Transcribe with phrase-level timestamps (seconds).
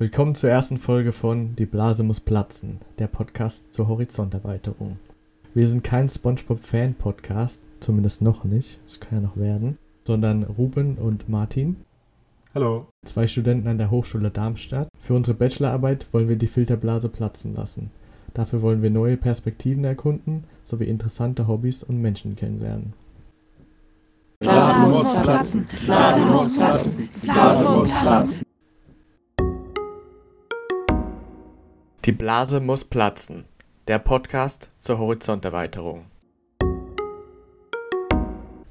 [0.00, 4.96] Willkommen zur ersten Folge von Die Blase muss platzen, der Podcast zur Horizonterweiterung.
[5.52, 11.28] Wir sind kein SpongeBob-Fan-Podcast, zumindest noch nicht, das kann ja noch werden, sondern Ruben und
[11.28, 11.76] Martin.
[12.54, 12.86] Hallo.
[13.04, 14.88] Zwei Studenten an der Hochschule Darmstadt.
[14.98, 17.90] Für unsere Bachelorarbeit wollen wir die Filterblase platzen lassen.
[18.32, 22.94] Dafür wollen wir neue Perspektiven erkunden sowie interessante Hobbys und Menschen kennenlernen.
[24.38, 28.49] Blase muss platzen, Blase muss platzen, Blase muss platzen.
[32.10, 33.44] Die Blase muss platzen.
[33.86, 36.06] Der Podcast zur Horizonterweiterung.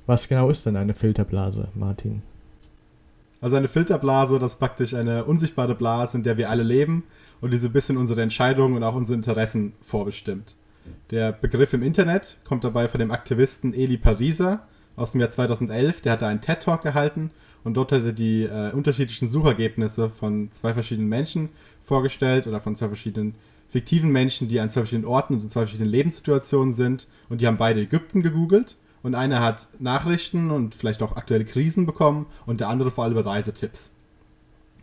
[0.05, 2.21] Was genau ist denn eine Filterblase, Martin?
[3.39, 7.05] Also eine Filterblase, das ist praktisch eine unsichtbare Blase, in der wir alle leben
[7.39, 10.57] und die so ein bisschen unsere Entscheidungen und auch unsere Interessen vorbestimmt.
[11.09, 14.67] Der Begriff im Internet kommt dabei von dem Aktivisten Eli Pariser
[14.97, 16.01] aus dem Jahr 2011.
[16.01, 17.31] Der hatte einen TED-Talk gehalten
[17.63, 21.49] und dort hat er die äh, unterschiedlichen Suchergebnisse von zwei verschiedenen Menschen
[21.89, 23.35] vorgestellt oder von zwei verschiedenen
[23.69, 27.07] fiktiven Menschen, die an zwei verschiedenen Orten und in zwei verschiedenen Lebenssituationen sind.
[27.27, 28.77] Und die haben beide Ägypten gegoogelt.
[29.01, 33.17] Und einer hat Nachrichten und vielleicht auch aktuelle Krisen bekommen und der andere vor allem
[33.17, 33.91] Reisetipps.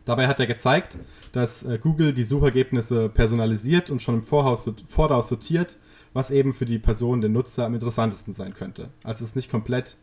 [0.06, 0.96] Dabei hat er gezeigt,
[1.32, 5.76] dass äh, Google die Suchergebnisse personalisiert und schon im Voraus, Voraus sortiert,
[6.14, 8.88] was eben für die Person, den Nutzer, am interessantesten sein könnte.
[9.02, 9.96] Also es ist nicht komplett,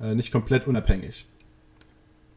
[0.00, 1.26] äh, nicht komplett unabhängig.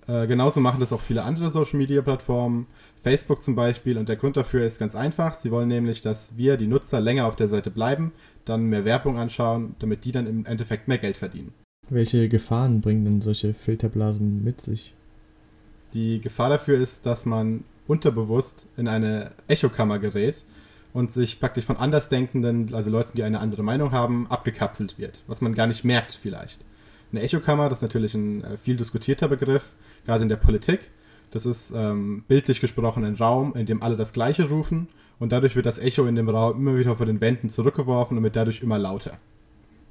[0.07, 2.67] Äh, genauso machen das auch viele andere Social-Media-Plattformen,
[3.03, 3.97] Facebook zum Beispiel.
[3.97, 5.33] Und der Grund dafür ist ganz einfach.
[5.33, 8.13] Sie wollen nämlich, dass wir, die Nutzer, länger auf der Seite bleiben,
[8.45, 11.53] dann mehr Werbung anschauen, damit die dann im Endeffekt mehr Geld verdienen.
[11.89, 14.93] Welche Gefahren bringen denn solche Filterblasen mit sich?
[15.93, 20.43] Die Gefahr dafür ist, dass man unterbewusst in eine Echokammer gerät
[20.93, 25.41] und sich praktisch von Andersdenkenden, also Leuten, die eine andere Meinung haben, abgekapselt wird, was
[25.41, 26.59] man gar nicht merkt vielleicht.
[27.11, 29.63] Eine Echokammer, das ist natürlich ein äh, viel diskutierter Begriff,
[30.07, 30.89] gerade in der Politik.
[31.31, 34.87] Das ist ähm, bildlich gesprochen ein Raum, in dem alle das Gleiche rufen
[35.19, 38.23] und dadurch wird das Echo in dem Raum immer wieder vor den Wänden zurückgeworfen und
[38.23, 39.17] wird dadurch immer lauter.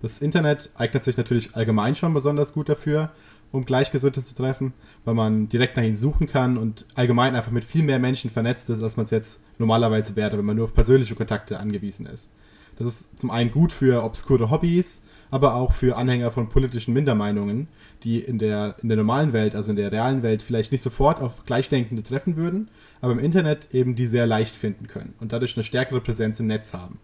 [0.03, 3.11] Das Internet eignet sich natürlich allgemein schon besonders gut dafür,
[3.53, 4.73] um Gleichgesinnte zu treffen,
[5.05, 8.69] weil man direkt nach ihnen suchen kann und allgemein einfach mit viel mehr Menschen vernetzt
[8.71, 12.31] ist, als man es jetzt normalerweise wäre, wenn man nur auf persönliche Kontakte angewiesen ist.
[12.79, 15.01] Das ist zum einen gut für obskure Hobbys,
[15.31, 17.69] aber auch für Anhänger von politischen Mindermeinungen,
[18.03, 21.21] die in der, in der normalen Welt, also in der realen Welt, vielleicht nicht sofort
[21.21, 22.69] auf Gleichdenkende treffen würden,
[23.01, 26.47] aber im Internet eben die sehr leicht finden können und dadurch eine stärkere Präsenz im
[26.47, 26.99] Netz haben.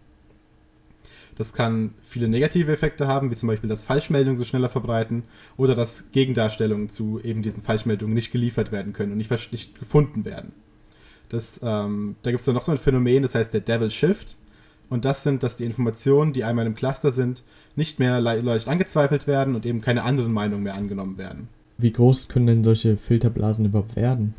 [1.35, 5.23] Das kann viele negative Effekte haben, wie zum Beispiel, dass Falschmeldungen sich schneller verbreiten
[5.57, 10.25] oder dass Gegendarstellungen zu eben diesen Falschmeldungen nicht geliefert werden können und nicht, nicht gefunden
[10.25, 10.51] werden.
[11.29, 14.35] Das, ähm, da gibt es dann noch so ein Phänomen, das heißt der Devil Shift.
[14.93, 17.41] Und das sind, dass die Informationen, die einmal im Cluster sind,
[17.75, 21.47] nicht mehr le leicht angezweifelt werden und eben keine anderen Meinungen mehr angenommen werden.
[21.79, 24.35] Wie groß können denn solche Filterblasen überhaupt werden?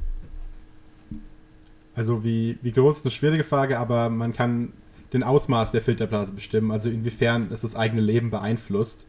[1.96, 4.72] Also wie, wie groß ist eine schwierige Frage, aber man kann
[5.12, 9.06] den Ausmaß der Filterblase bestimmen, also inwiefern es das eigene Leben beeinflusst.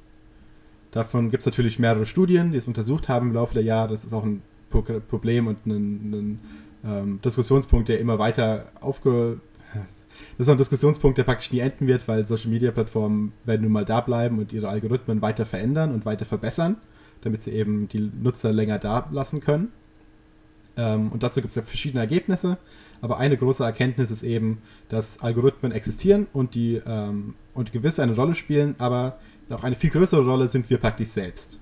[0.89, 3.89] Davon gibt es natürlich mehrere Studien, die es untersucht haben im Laufe der Jahre.
[3.89, 4.41] Das ist auch ein
[4.71, 6.39] Problem und ein, ein
[6.83, 9.39] ähm, Diskussionspunkt, der immer weiter aufge
[10.37, 13.71] das ist ein Diskussionspunkt, der praktisch nie enden wird, weil Social Media Plattformen werden nun
[13.71, 16.77] mal da bleiben und ihre Algorithmen weiter verändern und weiter verbessern,
[17.21, 19.69] damit sie eben die Nutzer länger da lassen können.
[20.77, 22.57] Ähm, und dazu gibt es ja verschiedene Ergebnisse,
[23.01, 28.15] aber eine große Erkenntnis ist eben, dass Algorithmen existieren und die ähm, und gewiss eine
[28.15, 29.17] Rolle spielen, aber
[29.49, 31.59] noch eine viel größere Rolle sind wir praktisch selbst.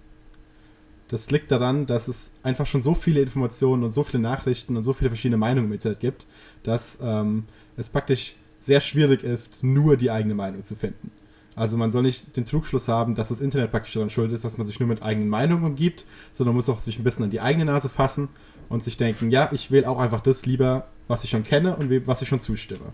[1.10, 4.84] Das liegt daran, dass es einfach schon so viele Informationen und so viele Nachrichten und
[4.84, 6.26] so viele verschiedene Meinungen im Internet gibt,
[6.64, 7.44] dass ähm,
[7.78, 11.12] es praktisch sehr schwierig ist, nur die eigene Meinung zu finden.
[11.56, 14.58] Also man soll nicht den Trugschluss haben, dass das Internet praktisch daran schuld ist, dass
[14.58, 17.42] man sich nur mit eigenen Meinungen umgibt, sondern muss auch sich ein bisschen an die
[17.42, 18.30] eigene Nase fassen
[18.70, 22.08] und sich denken, ja, ich wähle auch einfach das lieber, was ich schon kenne und
[22.08, 22.94] was ich schon zustimme.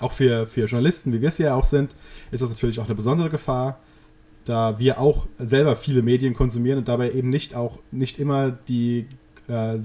[0.00, 1.94] Auch für, für Journalisten, wie wir es ja auch sind,
[2.30, 3.78] ist das natürlich auch eine besondere Gefahr,
[4.44, 9.06] da wir auch selber viele Medien konsumieren und dabei eben nicht auch nicht immer die
[9.48, 9.78] äh,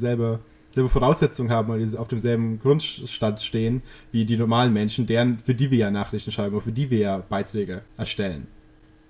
[0.75, 3.81] selbe Voraussetzungen haben oder auf demselben Grundstand stehen
[4.11, 7.17] wie die normalen Menschen, deren, für die wir ja Nachrichten schreiben, für die wir ja
[7.29, 8.47] Beiträge erstellen.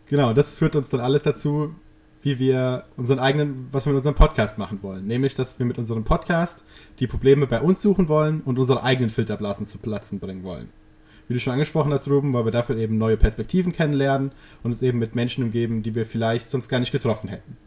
[0.06, 1.74] Genau, das führt uns dann alles dazu,
[2.22, 5.08] wie wir unseren eigenen, was wir mit unserem Podcast machen wollen.
[5.08, 6.64] Nämlich, dass wir mit unserem Podcast
[7.00, 10.70] die Probleme bei uns suchen wollen und unsere eigenen Filterblasen zu Platzen bringen wollen.
[11.28, 14.84] Wie du schon angesprochen hast, Ruben, weil wir dafür eben neue Perspektiven kennenlernen und uns
[14.84, 17.58] eben mit Menschen umgeben, die wir vielleicht sonst gar nicht getroffen hätten.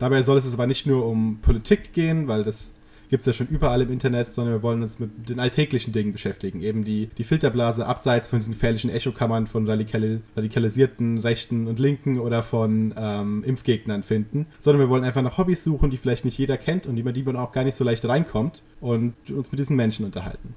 [0.00, 2.74] Dabei soll es aber nicht nur um Politik gehen, weil das
[3.10, 6.12] gibt es ja schon überall im Internet, sondern wir wollen uns mit den alltäglichen Dingen
[6.12, 6.62] beschäftigen.
[6.62, 12.18] Eben die, die Filterblase abseits von diesen gefährlichen Echokammern von radikali radikalisierten Rechten und Linken
[12.18, 16.38] oder von ähm, Impfgegnern finden, sondern wir wollen einfach nach Hobbys suchen, die vielleicht nicht
[16.38, 19.58] jeder kennt und über die man auch gar nicht so leicht reinkommt und uns mit
[19.58, 20.54] diesen Menschen unterhalten.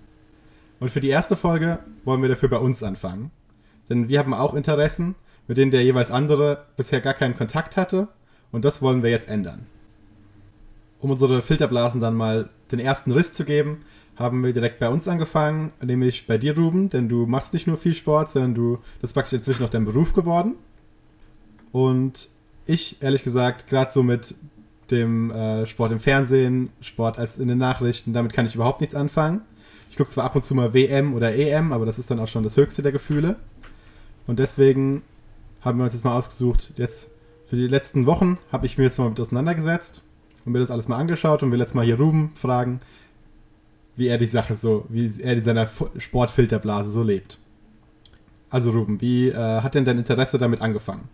[0.80, 3.32] Und für die erste Folge wollen wir dafür bei uns anfangen.
[3.90, 5.16] Denn wir haben auch Interessen,
[5.48, 8.08] mit denen der jeweils andere bisher gar keinen Kontakt hatte.
[8.54, 9.66] Und das wollen wir jetzt ändern.
[11.02, 13.82] Um unsere Filterblasen dann mal den ersten Riss zu geben,
[14.16, 17.78] haben wir direkt bei uns angefangen, nämlich bei dir, Ruben, denn du machst nicht nur
[17.78, 20.54] viel Sport, sondern du, das ist praktisch inzwischen auch dein Beruf geworden.
[21.72, 22.30] Und
[22.68, 24.36] ich, ehrlich gesagt, gerade so mit
[24.92, 28.96] dem äh, Sport im Fernsehen, Sport als in den Nachrichten, damit kann ich überhaupt nichts
[28.96, 29.42] anfangen.
[29.90, 32.28] Ich gucke zwar ab und zu mal WM oder EM, aber das ist dann auch
[32.28, 33.36] schon das höchste der Gefühle.
[34.28, 35.02] Und deswegen
[35.62, 37.10] haben wir uns jetzt mal ausgesucht, jetzt
[37.54, 40.02] für die letzten Wochen habe ich mir jetzt mal mit auseinandergesetzt
[40.44, 42.80] und mir das alles mal angeschaut und will jetzt mal hier Ruben fragen,
[43.96, 45.70] wie er die Sache so, wie er in seiner
[46.00, 47.38] Sportfilterblase so lebt.
[48.50, 51.10] Also Ruben, wie äh, hat denn dein Interesse damit angefangen?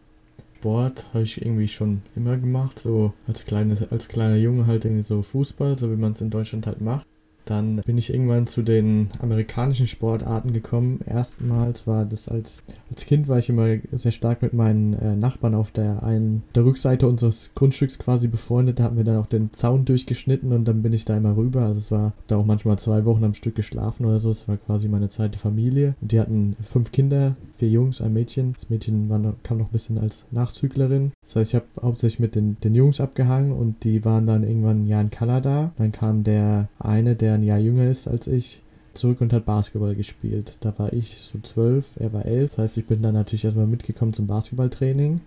[0.59, 5.03] Sport habe ich irgendwie schon immer gemacht, so als, kleines, als kleiner Junge halt irgendwie
[5.03, 7.06] so Fußball, so wie man es in Deutschland halt macht.
[7.45, 11.00] Dann bin ich irgendwann zu den amerikanischen Sportarten gekommen.
[11.06, 15.56] Erstmals war das als, als Kind war ich immer sehr stark mit meinen äh, Nachbarn
[15.56, 18.80] auf der einen der Rückseite unseres Grundstücks quasi befreundet.
[18.80, 21.62] Da hatten wir dann auch den Zaun durchgeschnitten und dann bin ich da immer rüber.
[21.62, 24.30] Also es war da auch manchmal zwei Wochen am Stück geschlafen oder so.
[24.30, 25.95] Es war quasi meine zweite Familie.
[26.01, 28.53] Und die hatten fünf Kinder, vier Jungs, ein Mädchen.
[28.53, 31.12] Das Mädchen war kam noch ein bisschen als Nachzüglerin.
[31.21, 34.83] Das heißt, ich habe hauptsächlich mit den, den Jungs abgehangen und die waren dann irgendwann
[34.83, 35.71] ein Jahr in Kanada.
[35.77, 38.62] Dann kam der eine, der ein Jahr jünger ist als ich,
[38.94, 40.58] zurück und hat Basketball gespielt.
[40.62, 42.56] Da war ich so zwölf, er war elf.
[42.56, 45.22] Das heißt, ich bin dann natürlich erstmal mitgekommen zum Basketballtraining.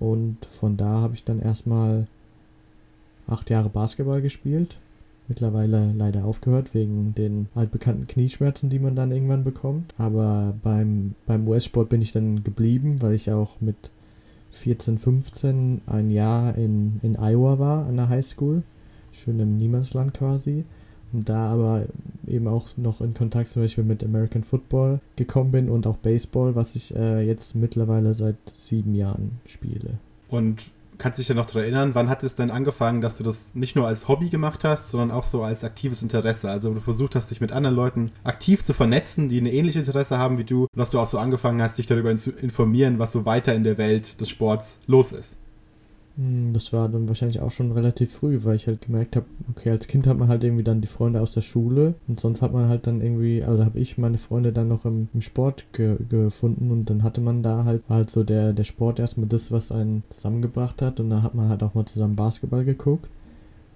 [0.00, 2.06] Und von da habe ich dann erstmal
[3.26, 4.76] acht Jahre Basketball gespielt.
[5.28, 9.94] Mittlerweile leider aufgehört wegen den altbekannten Knieschmerzen, die man dann irgendwann bekommt.
[9.96, 13.76] Aber beim, beim US-Sport bin ich dann geblieben, weil ich auch mit
[14.50, 18.62] 14, 15 ein Jahr in, in Iowa war, an der Highschool.
[19.12, 20.64] Schön im Niemandsland quasi
[21.22, 21.84] da aber
[22.26, 26.56] eben auch noch in Kontakt zum Beispiel mit American Football gekommen bin und auch Baseball,
[26.56, 29.98] was ich äh, jetzt mittlerweile seit sieben Jahren spiele.
[30.28, 30.64] Und
[30.98, 33.76] kannst dich ja noch daran erinnern, wann hat es denn angefangen, dass du das nicht
[33.76, 36.50] nur als Hobby gemacht hast, sondern auch so als aktives Interesse?
[36.50, 40.18] Also du versucht hast, dich mit anderen Leuten aktiv zu vernetzen, die ein ähnliches Interesse
[40.18, 43.12] haben wie du, und dass du auch so angefangen hast, dich darüber zu informieren, was
[43.12, 45.36] so weiter in der Welt des Sports los ist.
[46.16, 49.70] Hm, das war dann wahrscheinlich auch schon relativ früh, weil ich halt gemerkt habe, okay,
[49.70, 52.52] als Kind hat man halt irgendwie dann die Freunde aus der Schule und sonst hat
[52.52, 55.96] man halt dann irgendwie, also habe ich meine Freunde dann noch im, im Sport ge
[56.08, 59.72] gefunden und dann hatte man da halt, halt so der, der Sport erstmal das, was
[59.72, 63.08] einen zusammengebracht hat und dann hat man halt auch mal zusammen Basketball geguckt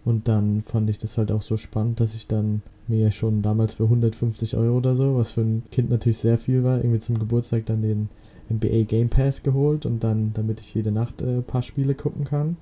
[0.05, 3.75] und dann fand ich das halt auch so spannend, dass ich dann mir schon damals
[3.75, 7.19] für 150 Euro oder so, was für ein Kind natürlich sehr viel war, irgendwie zum
[7.19, 8.09] Geburtstag dann den
[8.51, 12.25] NBA Game Pass geholt und dann, damit ich jede Nacht äh, ein paar Spiele gucken
[12.25, 12.57] kann.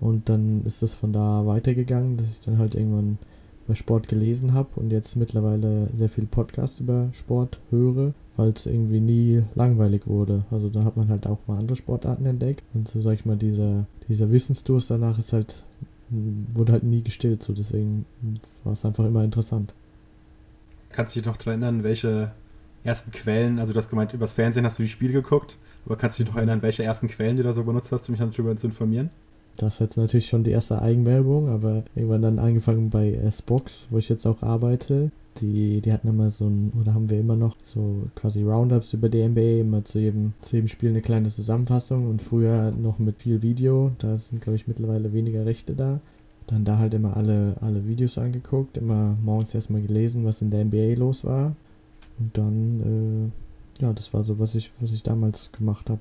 [0.00, 3.18] Und dann ist es von da weitergegangen, dass ich dann halt irgendwann
[3.66, 8.64] über Sport gelesen habe und jetzt mittlerweile sehr viel Podcasts über Sport höre, weil es
[8.64, 10.44] irgendwie nie langweilig wurde.
[10.50, 13.36] Also da hat man halt auch mal andere Sportarten entdeckt und so sag ich mal,
[13.36, 15.64] dieser, dieser Wissensdurst danach ist halt,
[16.08, 18.06] wurde halt nie gestillt, so deswegen
[18.64, 19.74] war es einfach immer interessant.
[20.90, 22.32] Kannst du dich noch daran erinnern, welche
[22.84, 26.18] ersten Quellen, also du hast gemeint, übers Fernsehen hast du die Spiele geguckt, aber kannst
[26.18, 28.56] du dich noch erinnern, welche ersten Quellen du da so benutzt hast, um mich darüber
[28.56, 29.10] zu informieren?
[29.58, 33.98] Das ist jetzt natürlich schon die erste Eigenwerbung, aber irgendwann dann angefangen bei S-Box, wo
[33.98, 35.10] ich jetzt auch arbeite.
[35.40, 39.08] Die, die hatten immer so ein, oder haben wir immer noch so quasi Roundups über
[39.08, 43.20] die NBA, immer zu jedem, zu jedem Spiel eine kleine Zusammenfassung und früher noch mit
[43.22, 43.90] viel Video.
[43.98, 46.00] Da sind, glaube ich, mittlerweile weniger Rechte da.
[46.46, 50.64] Dann da halt immer alle, alle Videos angeguckt, immer morgens erstmal gelesen, was in der
[50.64, 51.56] NBA los war.
[52.18, 53.32] Und dann,
[53.78, 56.00] äh, ja, das war so, was ich, was ich damals gemacht habe.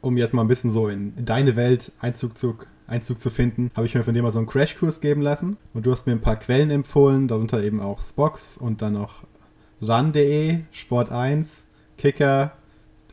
[0.00, 2.56] Um jetzt mal ein bisschen so in, in deine Welt Einzug zu,
[2.86, 5.56] Einzug zu finden, habe ich mir von dir mal so einen Crashkurs geben lassen.
[5.74, 9.24] Und du hast mir ein paar Quellen empfohlen, darunter eben auch Spox und dann noch
[9.82, 11.66] ran.de, Sport 1,
[11.96, 12.52] Kicker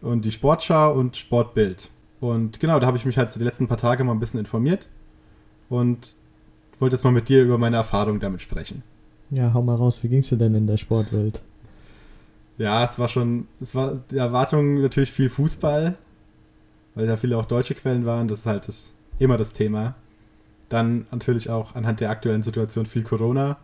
[0.02, 1.90] und die Sportschau und Sportbild.
[2.22, 4.40] Und genau, da habe ich mich halt so die letzten paar Tage mal ein bisschen
[4.40, 4.88] informiert
[5.70, 6.16] und
[6.80, 8.84] wollte jetzt mal mit dir über meine Erfahrungen damit sprechen.
[9.32, 11.42] Ja, hau mal raus, wie ging es dir denn in der Sportwelt?
[12.58, 15.98] Ja, es war schon, es war die Erwartung natürlich viel Fußball,
[16.96, 18.28] weil ja viele auch deutsche Quellen waren.
[18.28, 19.96] Das ist halt das, immer das Thema.
[20.70, 23.58] Dann natürlich auch anhand der aktuellen Situation viel Corona.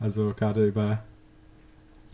[0.00, 1.02] Also gerade über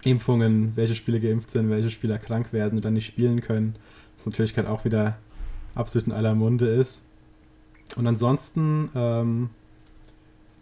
[0.05, 3.77] Impfungen, welche Spiele geimpft sind, welche Spieler krank werden und dann nicht spielen können.
[4.17, 5.17] Was natürlich gerade auch wieder
[5.75, 7.03] absolut in aller Munde ist.
[7.97, 9.51] Und ansonsten ähm,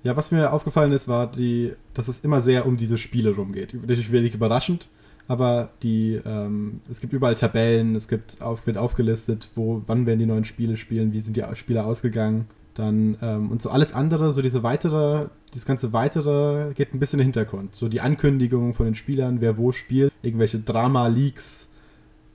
[0.02, 3.74] Ja, was mir aufgefallen ist, war, die, dass es immer sehr um diese Spiele rumgeht.
[3.74, 4.88] Natürlich wenig überraschend,
[5.28, 10.18] aber die, ähm, es gibt überall Tabellen, es gibt auf, wird aufgelistet, wo, wann werden
[10.18, 12.46] die neuen Spiele spielen, wie sind die Spiele ausgegangen.
[12.74, 17.18] Dann, ähm, und so alles andere, so diese weitere, dieses ganze weitere geht ein bisschen
[17.18, 17.74] in den Hintergrund.
[17.74, 21.68] So die Ankündigung von den Spielern, wer wo spielt, irgendwelche Drama-Leaks,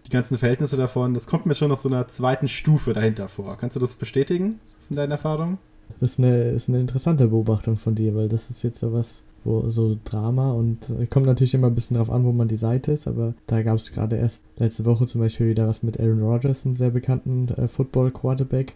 [0.06, 3.58] die ganzen Verhältnisse davon, das kommt mir schon aus so einer zweiten Stufe dahinter vor.
[3.58, 5.58] Kannst du das bestätigen von deiner Erfahrung?
[6.00, 9.70] Das ist eine, ist eine interessante Beobachtung von dir, weil das ist jetzt sowas, wo
[9.70, 12.92] so Drama und äh, kommt natürlich immer ein bisschen drauf an, wo man die Seite
[12.92, 16.22] ist, aber da gab es gerade erst letzte Woche zum Beispiel wieder was mit Aaron
[16.22, 18.74] Rodgers, einem sehr bekannten äh, Football-Quarterback.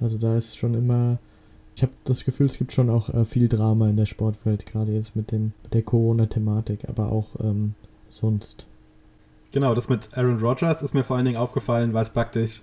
[0.00, 1.18] Also da ist schon immer,
[1.74, 4.92] ich habe das Gefühl, es gibt schon auch äh, viel Drama in der Sportwelt, gerade
[4.92, 7.74] jetzt mit, den, mit der Corona-Thematik, aber auch ähm,
[8.10, 8.66] sonst.
[9.52, 12.62] Genau, das mit Aaron Rodgers ist mir vor allen Dingen aufgefallen, weil es praktisch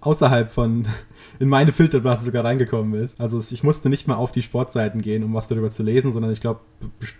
[0.00, 0.86] außerhalb von
[1.38, 3.20] in meine Filterblase sogar reingekommen ist.
[3.20, 6.32] Also ich musste nicht mal auf die Sportseiten gehen, um was darüber zu lesen, sondern
[6.32, 6.60] ich glaube,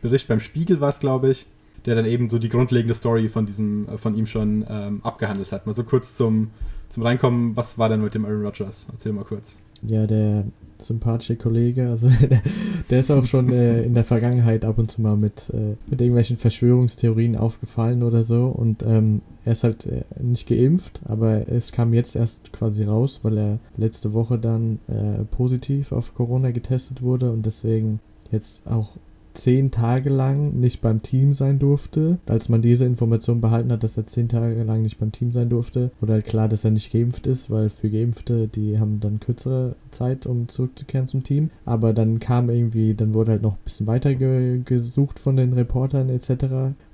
[0.02, 1.46] Bericht beim Spiegel war es, glaube ich,
[1.84, 5.52] der dann eben so die grundlegende Story von diesem, äh, von ihm schon ähm, abgehandelt
[5.52, 5.66] hat.
[5.66, 6.50] Mal so kurz zum,
[6.88, 8.88] zum Reinkommen, was war denn mit dem Aaron Rodgers?
[8.92, 9.58] Erzähl mal kurz.
[9.82, 10.44] Ja, der
[10.82, 11.88] sympathische Kollege.
[11.88, 12.42] Also der,
[12.90, 16.00] der ist auch schon äh, in der Vergangenheit ab und zu mal mit, äh, mit
[16.00, 18.46] irgendwelchen Verschwörungstheorien aufgefallen oder so.
[18.46, 23.20] Und ähm, er ist halt äh, nicht geimpft, aber es kam jetzt erst quasi raus,
[23.22, 28.90] weil er letzte Woche dann äh, positiv auf Corona getestet wurde und deswegen jetzt auch
[29.36, 32.18] zehn Tage lang nicht beim Team sein durfte.
[32.26, 35.48] Als man diese Information behalten hat, dass er zehn Tage lang nicht beim Team sein
[35.48, 39.20] durfte, wurde halt klar, dass er nicht geimpft ist, weil für Geimpfte, die haben dann
[39.20, 41.50] kürzere Zeit, um zurückzukehren zum Team.
[41.64, 45.52] Aber dann kam irgendwie, dann wurde halt noch ein bisschen weiter ge gesucht von den
[45.52, 46.30] Reportern etc.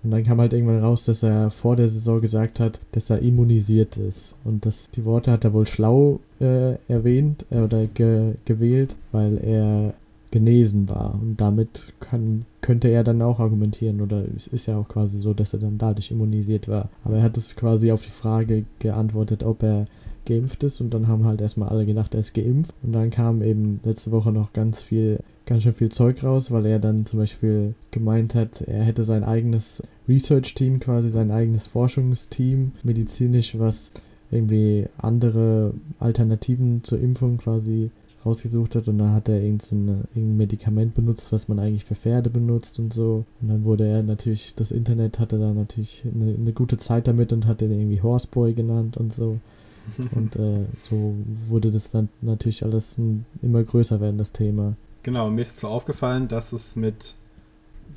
[0.03, 3.21] Und dann kam halt irgendwann raus, dass er vor der Saison gesagt hat, dass er
[3.21, 4.35] immunisiert ist.
[4.45, 9.39] Und das, die Worte hat er wohl schlau äh, erwähnt äh, oder ge gewählt, weil
[9.39, 9.95] er
[10.33, 11.15] genesen war.
[11.15, 15.33] Und damit kann, könnte er dann auch argumentieren, oder es ist ja auch quasi so,
[15.33, 16.89] dass er dann dadurch immunisiert war.
[17.05, 19.87] Aber er hat es quasi auf die Frage geantwortet, ob er
[20.25, 23.43] geimpft ist und dann haben halt erstmal alle gedacht, er ist geimpft und dann kam
[23.43, 27.19] eben letzte Woche noch ganz viel, ganz schön viel Zeug raus, weil er dann zum
[27.19, 33.93] Beispiel gemeint hat, er hätte sein eigenes Research-Team, quasi sein eigenes Forschungsteam, medizinisch, was
[34.31, 37.91] irgendwie andere Alternativen zur Impfung quasi
[38.25, 41.85] rausgesucht hat und da hat er irgend so eine, irgendein Medikament benutzt, was man eigentlich
[41.85, 43.25] für Pferde benutzt und so.
[43.41, 47.33] Und dann wurde er natürlich, das Internet hatte da natürlich eine, eine gute Zeit damit
[47.33, 49.38] und hat den irgendwie Horseboy genannt und so.
[50.14, 51.14] und äh, so
[51.49, 54.76] wurde das dann natürlich alles ein, immer größer werden, das Thema.
[55.02, 57.14] Genau, mir ist so aufgefallen, dass es mit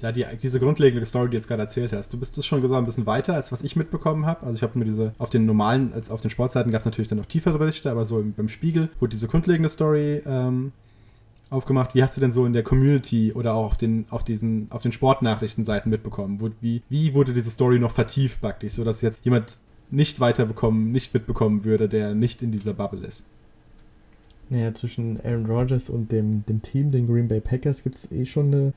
[0.02, 2.62] ja, die, diese grundlegende Story, die du jetzt gerade erzählt hast, du bist das schon
[2.62, 4.46] gesagt ein bisschen weiter, als was ich mitbekommen habe.
[4.46, 7.08] Also ich habe mir diese, auf den normalen, als auf den Sportseiten gab es natürlich
[7.08, 10.72] dann noch tiefere Berichte, aber so im, beim Spiegel wurde diese grundlegende Story ähm,
[11.50, 11.96] aufgemacht.
[11.96, 14.82] Wie hast du denn so in der Community oder auch auf den, auf diesen, auf
[14.82, 16.40] den Sportnachrichtenseiten mitbekommen?
[16.62, 19.60] Wie, wie wurde diese Story noch vertieft praktisch, sodass jetzt jemand
[19.92, 23.25] nicht weiterbekommen, nicht mitbekommen würde, der nicht in dieser Bubble ist?
[24.50, 28.25] Naja, zwischen Aaron Rodgers und dem, dem Team, den Green Bay Packers, gibt es eh
[28.25, 28.74] schon eine,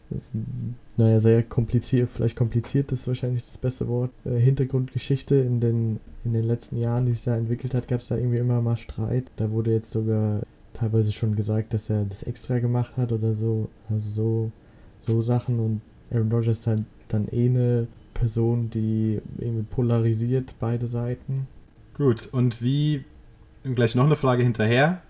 [0.96, 5.36] naja, sehr kompliziert, vielleicht kompliziert ist wahrscheinlich das beste Wort, äh, Hintergrundgeschichte.
[5.36, 8.38] In den, in den letzten Jahren, die sich da entwickelt hat, gab es da irgendwie
[8.38, 9.30] immer mal Streit.
[9.36, 10.40] Da wurde jetzt sogar
[10.72, 13.68] teilweise schon gesagt, dass er das extra gemacht hat oder so.
[13.90, 14.52] Also so,
[14.98, 15.60] so Sachen.
[15.60, 21.46] Und Aaron Rodgers ist halt dann eh eine Person, die irgendwie polarisiert beide Seiten.
[21.94, 23.04] Gut, und wie,
[23.64, 25.02] gleich noch eine Frage hinterher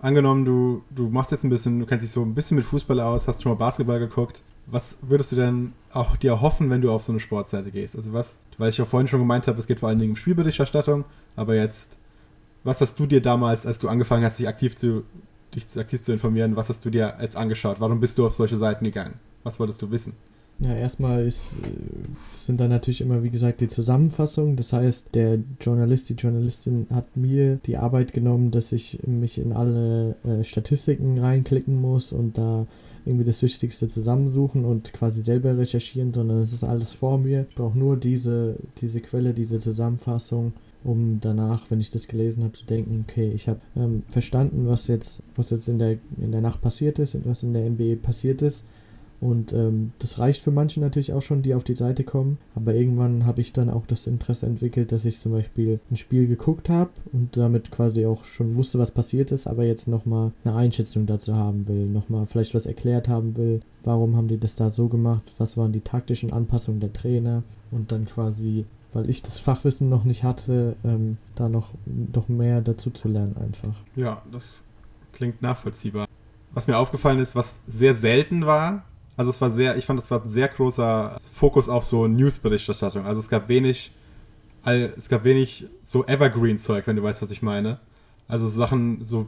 [0.00, 3.00] angenommen, du, du machst jetzt ein bisschen, du kennst dich so ein bisschen mit Fußball
[3.00, 4.42] aus, hast schon mal Basketball geguckt.
[4.66, 7.96] Was würdest du denn auch dir hoffen, wenn du auf so eine Sportseite gehst?
[7.96, 10.16] Also was, weil ich ja vorhin schon gemeint habe, es geht vor allen Dingen um
[10.16, 11.04] Spielberichterstattung,
[11.36, 11.96] aber jetzt,
[12.64, 15.04] was hast du dir damals, als du angefangen hast, dich aktiv zu,
[15.54, 17.80] dich aktiv zu informieren, was hast du dir jetzt angeschaut?
[17.80, 19.14] Warum bist du auf solche Seiten gegangen?
[19.44, 20.14] Was wolltest du wissen?
[20.58, 24.56] Ja, erstmal ist, äh, sind da natürlich immer, wie gesagt, die Zusammenfassungen.
[24.56, 29.52] Das heißt, der Journalist, die Journalistin hat mir die Arbeit genommen, dass ich mich in
[29.52, 32.66] alle äh, Statistiken reinklicken muss und da
[33.04, 37.46] irgendwie das Wichtigste zusammensuchen und quasi selber recherchieren, sondern es ist alles vor mir.
[37.50, 42.54] Ich brauche nur diese, diese Quelle, diese Zusammenfassung, um danach, wenn ich das gelesen habe,
[42.54, 46.40] zu denken, okay, ich habe ähm, verstanden, was jetzt, was jetzt in der, in der
[46.40, 48.64] Nacht passiert ist, was in der NBA passiert ist
[49.20, 52.38] und ähm, das reicht für manche natürlich auch schon, die auf die Seite kommen.
[52.54, 56.26] Aber irgendwann habe ich dann auch das Interesse entwickelt, dass ich zum Beispiel ein Spiel
[56.26, 60.54] geguckt habe und damit quasi auch schon wusste, was passiert ist, aber jetzt nochmal eine
[60.54, 63.60] Einschätzung dazu haben will, nochmal vielleicht was erklärt haben will.
[63.84, 65.22] Warum haben die das da so gemacht?
[65.38, 67.42] Was waren die taktischen Anpassungen der Trainer?
[67.70, 71.72] Und dann quasi, weil ich das Fachwissen noch nicht hatte, ähm, da noch,
[72.12, 73.74] noch mehr dazu zu lernen einfach.
[73.96, 74.62] Ja, das
[75.12, 76.06] klingt nachvollziehbar.
[76.52, 78.84] was mir aufgefallen ist, was sehr selten war.
[79.16, 83.06] Also es war sehr, ich fand, es war ein sehr großer Fokus auf so News-Berichterstattung.
[83.06, 83.92] Also es gab wenig,
[84.64, 87.78] es gab wenig so Evergreen-Zeug, wenn du weißt, was ich meine.
[88.28, 89.26] Also Sachen, so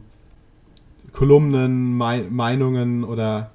[1.13, 3.51] Kolumnen, Meinungen oder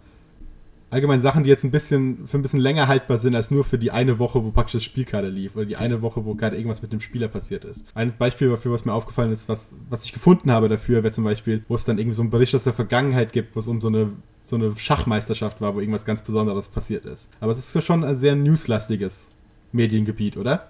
[0.93, 3.77] allgemein Sachen, die jetzt ein bisschen für ein bisschen länger haltbar sind als nur für
[3.77, 6.55] die eine Woche, wo praktisch das Spiel gerade lief oder die eine Woche, wo gerade
[6.55, 7.85] irgendwas mit dem Spieler passiert ist.
[7.95, 11.23] Ein Beispiel dafür, was mir aufgefallen ist, was, was ich gefunden habe dafür, wäre zum
[11.23, 13.81] Beispiel, wo es dann irgendwie so einen Bericht aus der Vergangenheit gibt, wo es um
[13.81, 14.11] so eine
[14.43, 17.29] so eine Schachmeisterschaft war, wo irgendwas ganz Besonderes passiert ist.
[17.39, 19.29] Aber es ist schon ein sehr newslastiges
[19.71, 20.67] Mediengebiet, oder?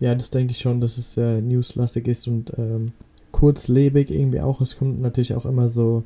[0.00, 2.92] Ja, das denke ich schon, dass es sehr newslastig ist und ähm,
[3.30, 4.60] kurzlebig irgendwie auch.
[4.60, 6.02] Es kommt natürlich auch immer so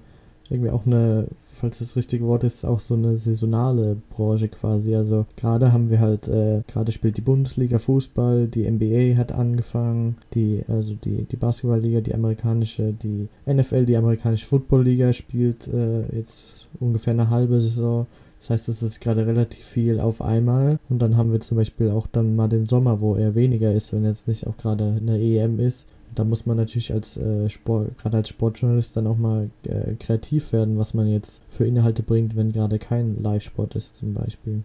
[0.51, 1.29] irgendwie auch eine
[1.59, 4.95] falls das richtige Wort ist, auch so eine saisonale Branche quasi.
[4.95, 10.17] Also gerade haben wir halt, äh, gerade spielt die Bundesliga Fußball, die NBA hat angefangen,
[10.35, 16.69] die, also die, die Basketballliga, die amerikanische, die NFL, die amerikanische Footballliga spielt äh, jetzt
[16.81, 18.07] ungefähr eine halbe Saison.
[18.39, 20.79] Das heißt, es ist gerade relativ viel auf einmal.
[20.89, 23.93] Und dann haben wir zum Beispiel auch dann mal den Sommer, wo er weniger ist,
[23.93, 25.87] wenn jetzt nicht auch gerade eine EM ist
[26.19, 30.53] da muss man natürlich als äh, Sport, gerade als Sportjournalist dann auch mal äh, kreativ
[30.53, 34.63] werden, was man jetzt für Inhalte bringt, wenn gerade kein Live-Sport ist zum Beispiel.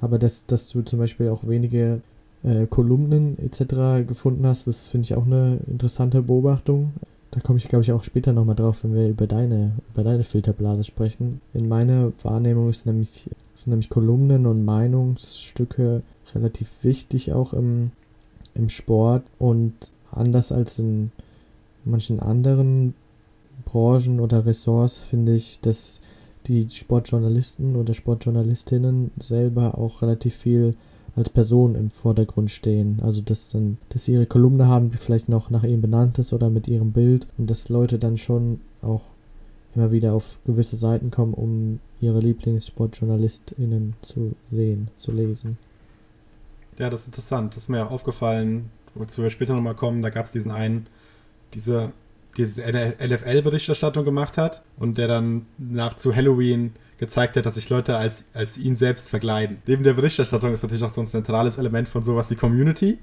[0.00, 2.00] Aber dass, dass du zum Beispiel auch wenige
[2.42, 4.04] äh, Kolumnen etc.
[4.08, 6.92] gefunden hast, das finde ich auch eine interessante Beobachtung.
[7.30, 10.24] Da komme ich, glaube ich, auch später nochmal drauf, wenn wir über deine, über deine
[10.24, 11.40] Filterblase sprechen.
[11.54, 16.02] In meiner Wahrnehmung ist nämlich, sind nämlich Kolumnen und Meinungsstücke
[16.34, 17.92] relativ wichtig auch im,
[18.54, 19.72] im Sport und
[20.12, 21.10] anders als in
[21.84, 22.94] manchen anderen
[23.64, 26.00] Branchen oder Ressorts finde ich, dass
[26.46, 30.74] die Sportjournalisten oder Sportjournalistinnen selber auch relativ viel
[31.14, 33.00] als Person im Vordergrund stehen.
[33.02, 36.32] Also dass dann, dass sie ihre Kolumne haben, die vielleicht noch nach ihnen benannt ist
[36.32, 39.02] oder mit ihrem Bild und dass Leute dann schon auch
[39.74, 45.58] immer wieder auf gewisse Seiten kommen, um ihre LieblingssportjournalistInnen zu sehen, zu lesen.
[46.78, 47.54] Ja, das ist interessant.
[47.54, 50.86] Das ist mir auch aufgefallen, wozu wir später nochmal kommen, da gab es diesen einen,
[51.54, 51.92] diese,
[52.36, 57.96] diese LFL-Berichterstattung gemacht hat und der dann nach zu Halloween gezeigt hat, dass sich Leute
[57.96, 59.58] als, als ihn selbst verkleiden.
[59.66, 62.98] Neben der Berichterstattung ist natürlich auch so ein zentrales Element von sowas die Community.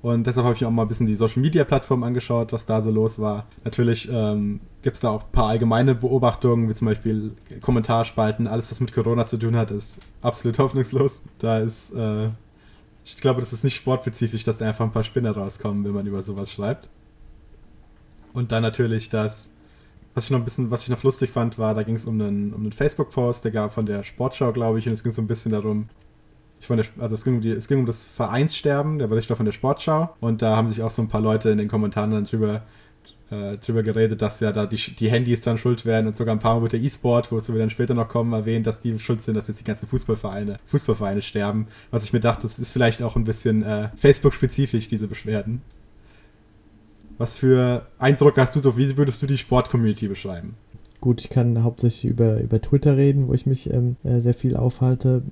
[0.00, 2.66] Und deshalb habe ich mir auch mal ein bisschen die Social Media Plattform angeschaut, was
[2.66, 3.46] da so los war.
[3.64, 8.46] Natürlich ähm, gibt es da auch ein paar allgemeine Beobachtungen, wie zum Beispiel Kommentarspalten.
[8.46, 11.22] Alles, was mit Corona zu tun hat, ist absolut hoffnungslos.
[11.38, 12.28] Da ist äh,
[13.04, 16.06] ich glaube, das ist nicht sportspezifisch, dass da einfach ein paar Spinner rauskommen, wenn man
[16.06, 16.90] über sowas schreibt.
[18.32, 19.50] Und dann natürlich das,
[20.14, 22.20] was ich noch ein bisschen, was ich noch lustig fand, war, da ging es um
[22.20, 25.22] einen, um einen Facebook-Post, der gab von der Sportschau, glaube ich, und es ging so
[25.22, 25.88] ein bisschen darum,
[26.60, 29.36] ich der, also es ging, um die, es ging um das Vereinssterben, der Bericht war
[29.36, 32.10] von der Sportschau und da haben sich auch so ein paar Leute in den Kommentaren
[32.10, 32.62] dann drüber
[33.30, 36.38] äh, drüber geredet, dass ja da die, die Handys dann schuld werden und sogar ein
[36.38, 39.22] paar Mal wird der E-Sport, wozu wir dann später noch kommen, erwähnt, dass die schuld
[39.22, 41.66] sind, dass jetzt die ganzen Fußballvereine, Fußballvereine sterben.
[41.90, 45.62] Was ich mir dachte, das ist vielleicht auch ein bisschen äh, Facebook-spezifisch, diese Beschwerden.
[47.18, 50.54] Was für Eindruck hast du so, wie würdest du die Sport-Community beschreiben?
[51.00, 54.56] Gut, ich kann hauptsächlich über, über Twitter reden, wo ich mich ähm, äh, sehr viel
[54.56, 55.22] aufhalte.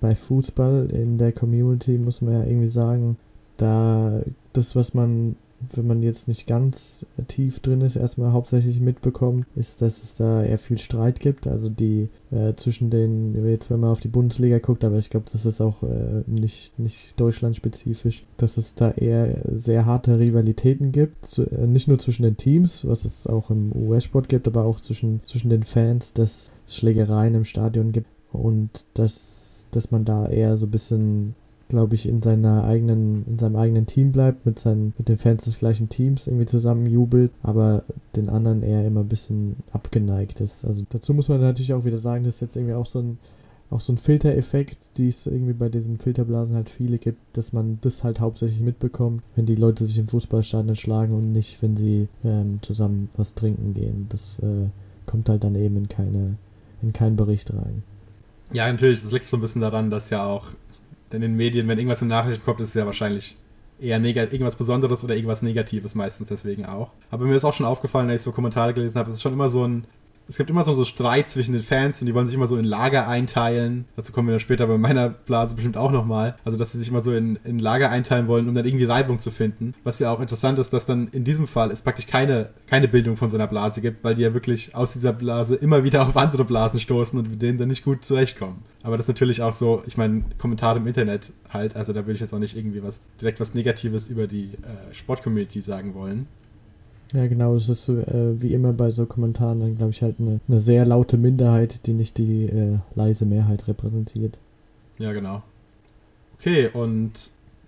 [0.00, 3.16] Bei Fußball in der Community muss man ja irgendwie sagen,
[3.58, 5.36] da das, was man
[5.74, 10.42] wenn man jetzt nicht ganz tief drin ist, erstmal hauptsächlich mitbekommt, ist, dass es da
[10.42, 11.46] eher viel Streit gibt.
[11.46, 15.26] Also die äh, zwischen den, jetzt wenn man auf die Bundesliga guckt, aber ich glaube,
[15.32, 21.26] das ist auch äh, nicht, nicht deutschlandspezifisch, dass es da eher sehr harte Rivalitäten gibt.
[21.26, 24.80] Zu, äh, nicht nur zwischen den Teams, was es auch im US-Sport gibt, aber auch
[24.80, 30.28] zwischen, zwischen den Fans, dass es Schlägereien im Stadion gibt und dass, dass man da
[30.28, 31.34] eher so ein bisschen
[31.72, 35.44] glaube ich, in seiner eigenen, in seinem eigenen Team bleibt, mit seinen, mit den Fans
[35.44, 40.66] des gleichen Teams irgendwie zusammen jubelt, aber den anderen eher immer ein bisschen abgeneigt ist.
[40.66, 43.18] Also dazu muss man natürlich auch wieder sagen, dass jetzt irgendwie auch so ein
[43.70, 47.78] auch so ein Filtereffekt, die es irgendwie bei diesen Filterblasen halt viele gibt, dass man
[47.80, 52.08] das halt hauptsächlich mitbekommt, wenn die Leute sich im Fußballstadion schlagen und nicht, wenn sie
[52.22, 54.08] ähm, zusammen was trinken gehen.
[54.10, 54.68] Das äh,
[55.06, 56.36] kommt halt dann eben in keine,
[56.82, 57.82] in keinen Bericht rein.
[58.52, 60.48] Ja, natürlich, das liegt so ein bisschen daran, dass ja auch
[61.12, 63.36] denn in den Medien, wenn irgendwas in Nachrichten kommt, ist es ja wahrscheinlich
[63.80, 66.90] eher irgendwas Besonderes oder irgendwas Negatives meistens deswegen auch.
[67.10, 69.32] Aber mir ist auch schon aufgefallen, wenn ich so Kommentare gelesen habe, es ist schon
[69.32, 69.84] immer so ein
[70.28, 72.56] es gibt immer so, so Streit zwischen den Fans und die wollen sich immer so
[72.56, 73.86] in Lager einteilen.
[73.96, 76.36] Dazu kommen wir dann später bei meiner Blase bestimmt auch nochmal.
[76.44, 79.18] Also, dass sie sich immer so in, in Lager einteilen wollen, um dann irgendwie Reibung
[79.18, 79.74] zu finden.
[79.84, 83.16] Was ja auch interessant ist, dass dann in diesem Fall es praktisch keine, keine Bildung
[83.16, 86.16] von so einer Blase gibt, weil die ja wirklich aus dieser Blase immer wieder auf
[86.16, 88.62] andere Blasen stoßen und mit denen dann nicht gut zurechtkommen.
[88.82, 92.14] Aber das ist natürlich auch so, ich meine, Kommentare im Internet halt, also da würde
[92.14, 96.26] ich jetzt auch nicht irgendwie was direkt was Negatives über die äh, Sportcommunity sagen wollen.
[97.12, 100.16] Ja, genau, das ist so, äh, wie immer bei so Kommentaren dann, glaube ich, halt
[100.18, 104.38] eine, eine sehr laute Minderheit, die nicht die äh, leise Mehrheit repräsentiert.
[104.98, 105.42] Ja, genau.
[106.38, 107.12] Okay, und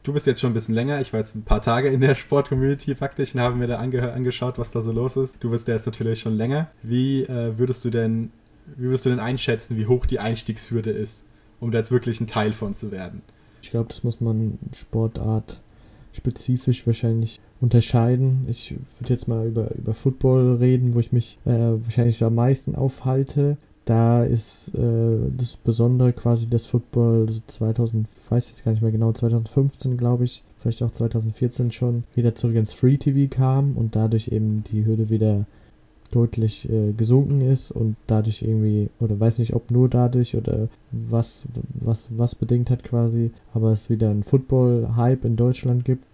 [0.03, 1.01] du bist jetzt schon ein bisschen länger.
[1.01, 4.13] Ich war jetzt ein paar Tage in der Sport-Community faktisch und habe mir da ange
[4.13, 5.37] angeschaut, was da so los ist.
[5.41, 6.69] Du bist ja jetzt natürlich schon länger.
[6.83, 8.31] Wie äh, würdest du denn,
[8.77, 11.25] wie würdest du denn einschätzen, wie hoch die Einstiegshürde ist,
[11.61, 13.21] um da jetzt wirklich ein Teil von zu werden?
[13.63, 15.61] Ich glaube, das muss man Sportart
[16.15, 18.47] spezifisch wahrscheinlich unterscheiden.
[18.49, 22.75] Ich würde jetzt mal über, über Football reden, wo ich mich äh, wahrscheinlich am meisten
[22.75, 23.57] aufhalte.
[23.85, 29.13] Da ist äh, das Besondere quasi, dass Football 2000, weiß jetzt gar nicht mehr genau,
[29.13, 34.29] 2015 glaube ich, vielleicht auch 2014 schon, wieder zurück ins Free TV kam und dadurch
[34.29, 35.47] eben die Hürde wieder
[36.15, 41.45] deutlich äh, gesunken ist und dadurch irgendwie, oder weiß nicht, ob nur dadurch oder was,
[41.81, 46.05] was, was bedingt hat quasi, aber es wieder einen Football-Hype in Deutschland gibt,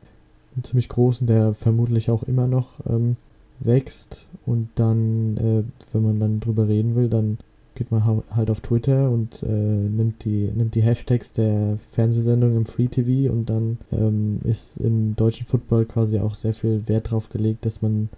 [0.54, 3.16] einen ziemlich großen, der vermutlich auch immer noch ähm,
[3.60, 4.26] wächst.
[4.46, 7.38] Und dann, äh, wenn man dann drüber reden will, dann
[7.74, 12.66] geht man halt auf Twitter und äh, nimmt, die, nimmt die Hashtags der Fernsehsendung im
[12.66, 17.28] Free TV und dann ähm, ist im deutschen Football quasi auch sehr viel Wert drauf
[17.28, 18.08] gelegt, dass man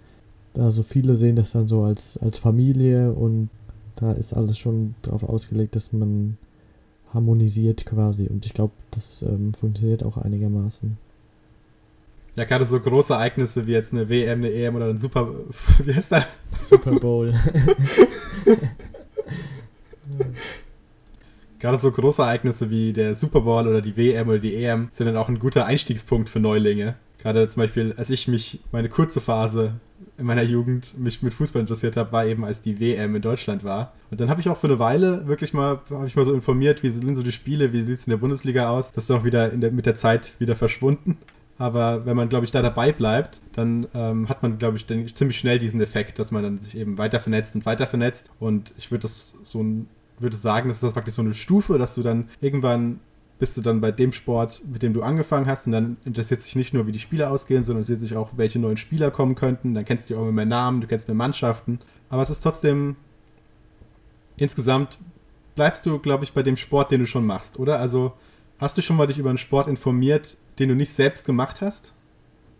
[0.57, 3.49] also viele sehen das dann so als, als Familie und
[3.95, 6.37] da ist alles schon darauf ausgelegt, dass man
[7.13, 8.27] harmonisiert quasi.
[8.27, 10.97] Und ich glaube, das ähm, funktioniert auch einigermaßen.
[12.35, 15.29] Ja, gerade so große Ereignisse wie jetzt eine WM, eine EM oder ein Super.
[15.85, 16.25] Wie heißt der?
[16.57, 17.31] Super Bowl.
[21.59, 25.05] Gerade so große Ereignisse wie der Super Bowl oder die WM oder die EM sind
[25.05, 26.95] dann auch ein guter Einstiegspunkt für Neulinge.
[27.19, 29.75] Gerade zum Beispiel, als ich mich meine kurze Phase
[30.17, 33.63] in meiner Jugend mich mit Fußball interessiert habe, war eben als die WM in Deutschland
[33.63, 33.93] war.
[34.11, 36.83] Und dann habe ich auch für eine Weile wirklich mal, habe ich mal so informiert,
[36.83, 38.91] wie sind so die Spiele, wie sieht es in der Bundesliga aus.
[38.91, 41.17] Das ist auch wieder der, mit der Zeit wieder verschwunden.
[41.57, 45.07] Aber wenn man, glaube ich, da dabei bleibt, dann ähm, hat man, glaube ich, dann
[45.07, 48.31] ziemlich schnell diesen Effekt, dass man dann sich eben weiter vernetzt und weiter vernetzt.
[48.39, 49.87] Und ich würde das so ein,
[50.19, 52.99] würde sagen, das ist das praktisch so eine Stufe, dass du dann irgendwann
[53.39, 56.55] bist du dann bei dem Sport, mit dem du angefangen hast und dann interessiert sich
[56.55, 59.73] nicht nur, wie die Spiele ausgehen, sondern interessiert sich auch, welche neuen Spieler kommen könnten.
[59.73, 61.79] Dann kennst du auch immer mehr Namen, du kennst mehr Mannschaften.
[62.09, 62.95] Aber es ist trotzdem
[64.37, 64.97] insgesamt
[65.55, 67.79] bleibst du, glaube ich, bei dem Sport, den du schon machst, oder?
[67.79, 68.13] Also
[68.59, 71.93] hast du schon mal dich über einen Sport informiert, den du nicht selbst gemacht hast?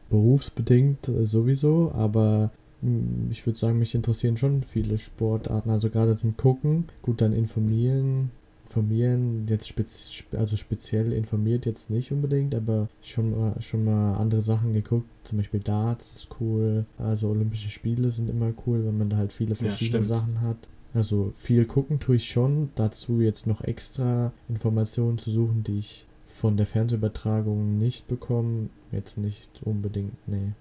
[0.09, 5.69] Berufsbedingt äh, sowieso, aber hm, ich würde sagen, mich interessieren schon viele Sportarten.
[5.69, 8.31] Also gerade zum Gucken, gut dann informieren,
[8.73, 14.41] informieren, jetzt spez also speziell informiert jetzt nicht unbedingt, aber schon mal, schon mal andere
[14.41, 19.11] Sachen geguckt, zum Beispiel Darts ist cool, also Olympische Spiele sind immer cool, wenn man
[19.11, 20.57] da halt viele verschiedene ja, Sachen hat.
[20.95, 26.07] Also viel gucken tue ich schon, dazu jetzt noch extra Informationen zu suchen, die ich
[26.27, 30.53] von der Fernsehübertragung nicht bekomme, jetzt nicht unbedingt, nee.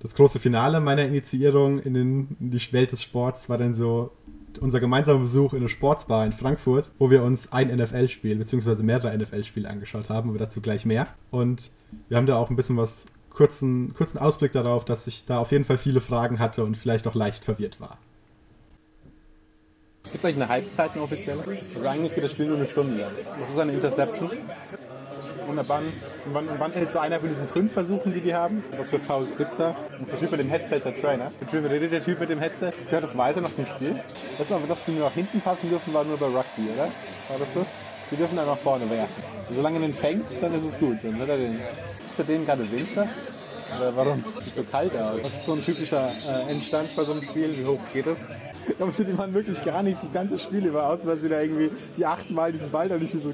[0.00, 4.10] Das große Finale meiner Initiierung in, den, in die Welt des Sports war dann so
[4.58, 8.82] unser gemeinsamer Besuch in eine Sportsbar in Frankfurt, wo wir uns ein NFL-Spiel bzw.
[8.82, 11.08] mehrere NFL-Spiele angeschaut haben, aber dazu gleich mehr.
[11.30, 11.70] Und
[12.08, 15.52] wir haben da auch ein bisschen was kurzen, kurzen Ausblick darauf, dass ich da auf
[15.52, 17.98] jeden Fall viele Fragen hatte und vielleicht auch leicht verwirrt war.
[20.04, 21.42] Gibt es eigentlich eine Halbzeit, eine offizielle?
[21.74, 23.06] Also eigentlich geht das Spiel nur eine Stunde.
[23.40, 24.30] Das ist eine Interception.
[25.48, 25.92] Und wann,
[26.32, 28.64] wann, wann hält so einer von diesen fünf Versuchen, die die haben?
[28.76, 29.76] Was für Fouls gibt's da?
[29.92, 31.30] Das ist der Typ mit dem Headset, der Trainer.
[31.40, 32.72] Der Typ, der, der typ mit dem Headset.
[32.90, 34.00] Hat das weiter nach dem Spiel.
[34.38, 36.84] Das aber, dass die nur nach hinten passen dürfen, war nur bei Rugby, oder?
[36.84, 37.66] War das das?
[38.10, 39.22] Die dürfen dann nach vorne werfen.
[39.54, 40.98] Solange er den fängt, dann ist es gut.
[41.02, 41.52] Dann wird er den.
[41.52, 43.08] Ist bei denen gerade Winter?
[43.78, 44.24] Oder warum?
[44.44, 45.22] Sieht so kalt aus.
[45.22, 47.56] Das ist so ein typischer äh, Endstand bei so einem Spiel.
[47.58, 48.20] Wie hoch geht das?
[48.78, 51.70] Da die machen wirklich gar nichts das ganze Spiel über aus, weil sie da irgendwie
[51.96, 53.32] die achtmal diesen Ball da nicht so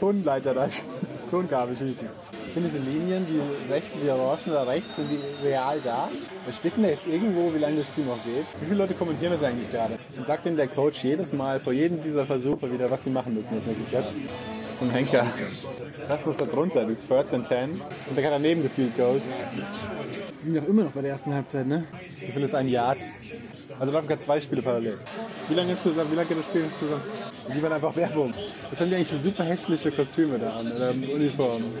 [0.00, 0.68] Tonleiter da
[1.30, 2.08] Tonkabel schießen.
[2.54, 6.08] Sind diese Linien, die rechten, die orangen da rechts, sind die real da?
[6.44, 8.46] Wir stecken da jetzt irgendwo, wie lange das Spiel noch geht.
[8.60, 9.98] Wie viele Leute kommentieren das eigentlich gerade?
[10.16, 13.34] Und sagt denn der Coach jedes Mal vor jedem dieser Versuche wieder, was sie machen
[13.34, 14.16] müssen jetzt nächstes jetzt?
[14.78, 15.26] Zum Henker.
[16.08, 17.70] Das ist da drunter, das First and Ten.
[17.72, 19.22] Und der kann daneben gefühlt Gold.
[20.42, 21.84] Wir sind doch immer noch bei der ersten Halbzeit, ne?
[22.08, 22.98] Wie viel ist ein Yard?
[23.78, 24.98] Also laufen gerade zwei Spiele parallel.
[25.48, 27.02] Wie lange insgesamt, wie lange geht das Spiel insgesamt?
[27.54, 28.34] Die waren einfach Werbung.
[28.70, 31.72] Das haben die eigentlich für super hässliche Kostüme da an, oder Uniformen.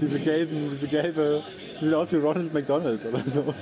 [0.00, 1.42] Diese gelben, diese gelbe,
[1.80, 3.54] die sieht aus wie Ronald McDonald oder so.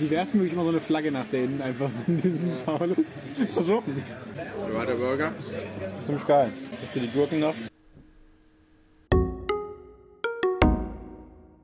[0.00, 3.12] Die werfen wirklich immer so eine Flagge nach denen, einfach, wenn diesen faul ist.
[3.54, 3.84] Warum?
[3.86, 5.32] Wie war der Burger?
[6.02, 6.50] Ziemlich geil.
[6.82, 7.54] Hast du die Gurken noch?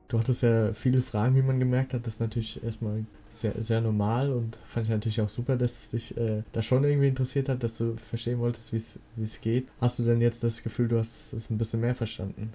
[0.07, 2.05] Du hattest ja viele Fragen, wie man gemerkt hat.
[2.05, 3.05] Das ist natürlich erstmal
[3.41, 6.83] sehr, sehr normal und fand ich natürlich auch super, dass es dich äh, da schon
[6.83, 9.67] irgendwie interessiert hat, dass du verstehen wolltest, wie es geht.
[9.79, 12.51] Hast du denn jetzt das Gefühl, du hast es ein bisschen mehr verstanden?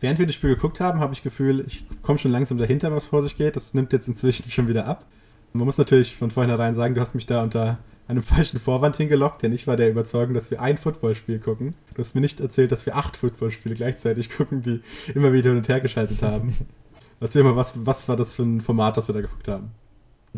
[0.00, 3.06] während wir das Spiel geguckt haben, habe ich Gefühl, ich komme schon langsam dahinter, was
[3.06, 3.56] vor sich geht.
[3.56, 5.06] Das nimmt jetzt inzwischen schon wieder ab.
[5.52, 9.42] Man muss natürlich von vornherein sagen, du hast mich da unter einem falschen Vorwand hingelockt,
[9.42, 11.74] denn ich war der Überzeugung, dass wir ein Footballspiel gucken.
[11.94, 14.80] Du hast mir nicht erzählt, dass wir acht Footballspiele gleichzeitig gucken, die
[15.14, 16.54] immer wieder hin und her geschaltet haben.
[17.20, 19.70] Erzähl mal, was, was war das für ein Format, das wir da geguckt haben?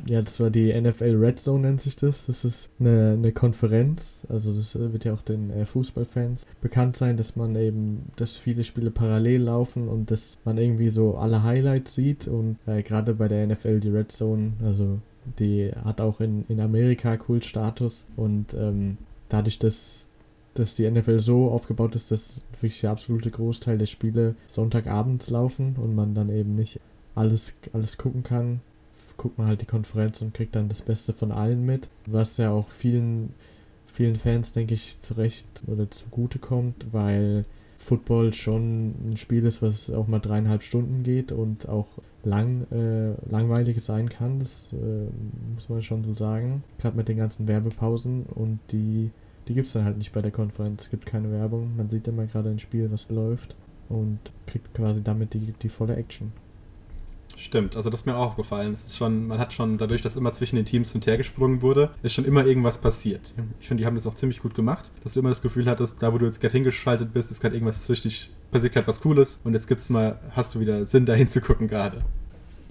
[0.06, 2.26] Ja, das war die NFL Red Zone, nennt sich das.
[2.26, 4.26] Das ist eine, eine Konferenz.
[4.28, 8.64] Also, das wird ja auch den äh, Fußballfans bekannt sein, dass man eben, dass viele
[8.64, 12.28] Spiele parallel laufen und dass man irgendwie so alle Highlights sieht.
[12.28, 14.98] Und äh, gerade bei der NFL, die Red Zone, also
[15.38, 18.06] die hat auch in, in Amerika Kultstatus.
[18.16, 20.08] Und ähm, dadurch, dass,
[20.54, 25.76] dass die NFL so aufgebaut ist, dass wirklich der absolute Großteil der Spiele Sonntagabends laufen
[25.76, 26.80] und man dann eben nicht
[27.14, 28.60] alles, alles gucken kann,
[29.18, 32.50] guckt man halt die Konferenz und kriegt dann das Beste von allen mit, was ja
[32.50, 33.34] auch vielen,
[33.86, 37.44] vielen Fans, denke ich, zurecht oder zugute kommt, weil
[37.76, 41.86] Football schon ein Spiel ist, was auch mal dreieinhalb Stunden geht und auch
[42.24, 45.06] lang, äh, langweilig sein kann, das äh,
[45.54, 46.64] muss man schon so sagen.
[46.78, 49.10] Gerade mit den ganzen Werbepausen und die,
[49.46, 50.84] die gibt es dann halt nicht bei der Konferenz.
[50.84, 53.54] Es gibt keine Werbung, man sieht immer gerade ein Spiel, was läuft
[53.88, 56.32] und kriegt quasi damit die, die volle Action.
[57.38, 58.72] Stimmt, also das ist mir auch aufgefallen.
[58.72, 61.16] Es ist schon, man hat schon dadurch, dass immer zwischen den Teams hin und her
[61.16, 63.32] gesprungen wurde, ist schon immer irgendwas passiert.
[63.60, 66.02] Ich finde, die haben das auch ziemlich gut gemacht, dass du immer das Gefühl hattest,
[66.02, 69.40] da wo du jetzt gerade hingeschaltet bist, ist gerade irgendwas richtig, passiert gerade was Cooles
[69.44, 72.04] und jetzt gibt's mal, hast du wieder Sinn, da hinzugucken gerade.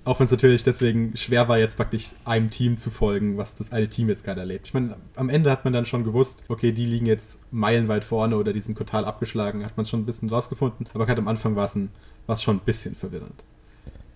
[0.04, 3.72] Auch wenn es natürlich deswegen schwer war, jetzt praktisch einem Team zu folgen, was das
[3.72, 4.68] eine Team jetzt gerade erlebt.
[4.68, 8.36] Ich meine, am Ende hat man dann schon gewusst, okay, die liegen jetzt meilenweit vorne
[8.36, 11.56] oder die sind total abgeschlagen, hat man schon ein bisschen rausgefunden, aber gerade am Anfang
[11.56, 13.44] war es schon ein bisschen verwirrend.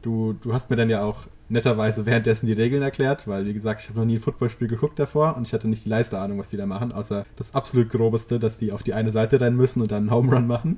[0.02, 3.82] Du, du hast mir dann ja auch netterweise währenddessen die Regeln erklärt, weil, wie gesagt,
[3.82, 6.40] ich habe noch nie ein Footballspiel geguckt davor und ich hatte nicht die leiste Ahnung,
[6.40, 9.58] was die da machen, außer das absolut grobeste, dass die auf die eine Seite rennen
[9.58, 10.78] müssen und dann einen Home Run machen.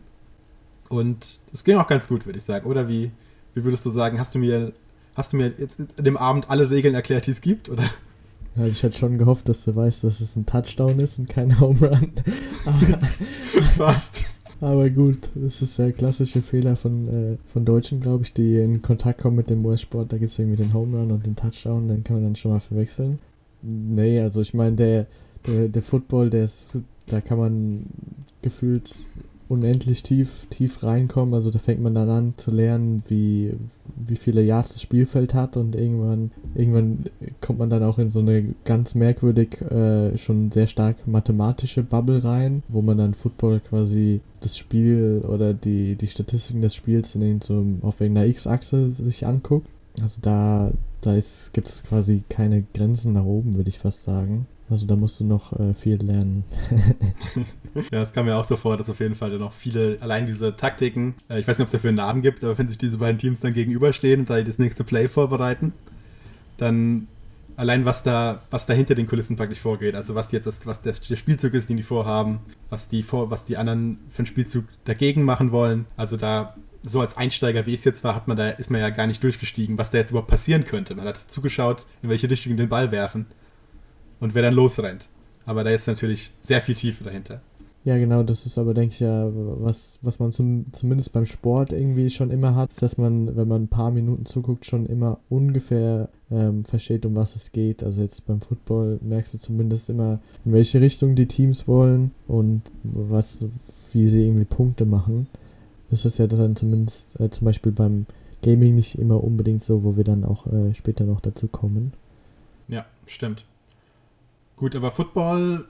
[0.90, 2.68] Und es ging auch ganz gut, würde ich sagen.
[2.68, 3.12] Oder wie,
[3.54, 4.74] wie würdest du sagen, hast du mir,
[5.16, 7.84] hast du mir jetzt an dem Abend alle Regeln erklärt, die es gibt, oder?
[8.56, 11.60] Also ich hätte schon gehofft, dass du weißt, dass es ein Touchdown ist und kein
[11.60, 12.12] Home Run.
[13.78, 14.26] Fast.
[14.64, 18.82] Aber gut, das ist der klassische Fehler von, äh, von Deutschen, glaube ich, die in
[18.82, 20.14] Kontakt kommen mit dem US-Sport.
[20.14, 22.52] Da gibt es irgendwie den Home Run und den Touchdown, den kann man dann schon
[22.52, 23.20] mal verwechseln.
[23.62, 25.08] Nee, also ich meine, der,
[25.46, 27.86] der, der Football, der ist, da kann man
[28.42, 29.04] gefühlt
[29.54, 31.34] unendlich tief, tief reinkommen.
[31.34, 33.54] Also da fängt man dann an zu lernen, wie,
[33.96, 37.06] wie viele Yards das Spielfeld hat und irgendwann, irgendwann
[37.42, 42.24] kommt man dann auch in so eine ganz merkwürdig, äh, schon sehr stark mathematische Bubble
[42.24, 47.42] rein, wo man dann Football quasi das Spiel oder die, die Statistiken des Spiels in
[47.42, 49.68] so auf irgendeiner X-Achse sich anguckt.
[50.02, 51.14] Also da, da
[51.54, 54.48] gibt es quasi keine Grenzen nach oben, würde ich fast sagen.
[54.70, 56.46] Also da musst du noch äh, viel lernen.
[57.92, 60.56] ja, es kam mir auch so vor, dass auf jeden Fall noch viele, allein diese
[60.56, 62.98] Taktiken, äh, ich weiß nicht, ob es dafür einen Namen gibt, aber wenn sich diese
[62.98, 65.74] beiden Teams dann gegenüberstehen und da das nächste Play vorbereiten,
[66.58, 67.08] dann
[67.56, 70.82] allein was da, was da hinter den Kulissen praktisch vorgeht, also was jetzt das, was
[70.82, 74.28] der, der Spielzug ist, den die vorhaben, was die vor, was die anderen für einen
[74.28, 75.86] Spielzug dagegen machen wollen.
[75.98, 78.82] Also da so als Einsteiger, wie ich es jetzt war, hat man da, ist man
[78.82, 80.96] ja gar nicht durchgestiegen, was da jetzt überhaupt passieren könnte.
[80.96, 83.28] Man hat zugeschaut, in welche Richtung den Ball werfen
[84.24, 85.10] und wer dann losrennt.
[85.46, 87.42] Aber da ist natürlich sehr viel Tiefe dahinter.
[87.84, 91.74] Ja, genau, das ist aber, denke ich, ja, was, was man zum, zumindest beim Sport
[91.74, 96.08] irgendwie schon immer hat, dass man, wenn man ein paar Minuten zuguckt, schon immer ungefähr
[96.32, 97.84] ähm, versteht, um was es geht.
[97.84, 102.62] Also jetzt beim Football merkst du zumindest immer, in welche Richtung die Teams wollen und
[102.84, 103.44] was,
[103.92, 105.28] wie sie irgendwie Punkte machen.
[105.92, 108.06] Das ist ja dann zumindest äh, zum Beispiel beim
[108.42, 111.92] Gaming nicht immer unbedingt so, wo wir dann auch äh, später noch dazu kommen.
[112.70, 113.44] Ja, stimmt.
[114.56, 115.66] Gut, aber Football,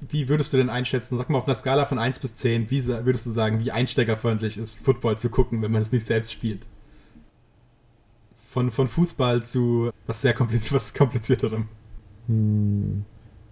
[0.00, 1.16] wie würdest du denn einschätzen?
[1.16, 4.58] Sag mal auf einer Skala von 1 bis 10, wie würdest du sagen, wie einsteigerfreundlich
[4.58, 6.66] ist Football zu gucken, wenn man es nicht selbst spielt?
[8.50, 11.68] Von, von Fußball zu was sehr kompliziert, was komplizierterem.
[12.26, 13.04] Hm,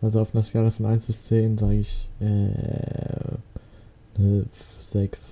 [0.03, 3.37] also auf einer Skala von 1 bis 10 sage ich äh,
[4.83, 5.23] 6.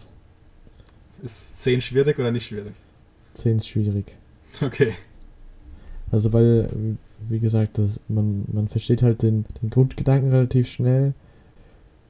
[1.23, 2.75] Ist 10 schwierig oder nicht schwierig?
[3.35, 4.17] 10 ist schwierig.
[4.61, 4.95] Okay.
[6.11, 6.97] Also weil,
[7.29, 11.15] wie gesagt, das, man, man versteht halt den, den Grundgedanken relativ schnell.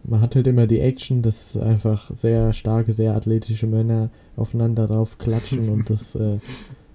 [0.05, 5.19] Man hat halt immer die Action, dass einfach sehr starke, sehr athletische Männer aufeinander drauf
[5.19, 6.39] klatschen und das, äh,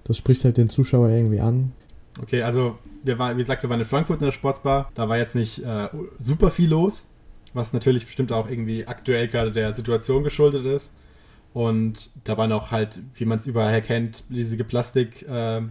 [0.04, 1.72] das spricht halt den Zuschauer irgendwie an.
[2.20, 4.90] Okay, also wir waren, wie gesagt, wir waren in Frankfurt in der Sportsbar.
[4.94, 5.88] Da war jetzt nicht äh,
[6.18, 7.08] super viel los,
[7.52, 10.94] was natürlich bestimmt auch irgendwie aktuell gerade der Situation geschuldet ist.
[11.52, 15.62] Und da waren auch halt, wie man es überall kennt, riesige Plastik, äh,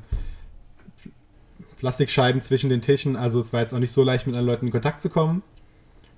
[1.83, 3.17] Plastikscheiben zwischen den Tischen.
[3.17, 5.43] Also es war jetzt auch nicht so leicht, mit anderen Leuten in Kontakt zu kommen.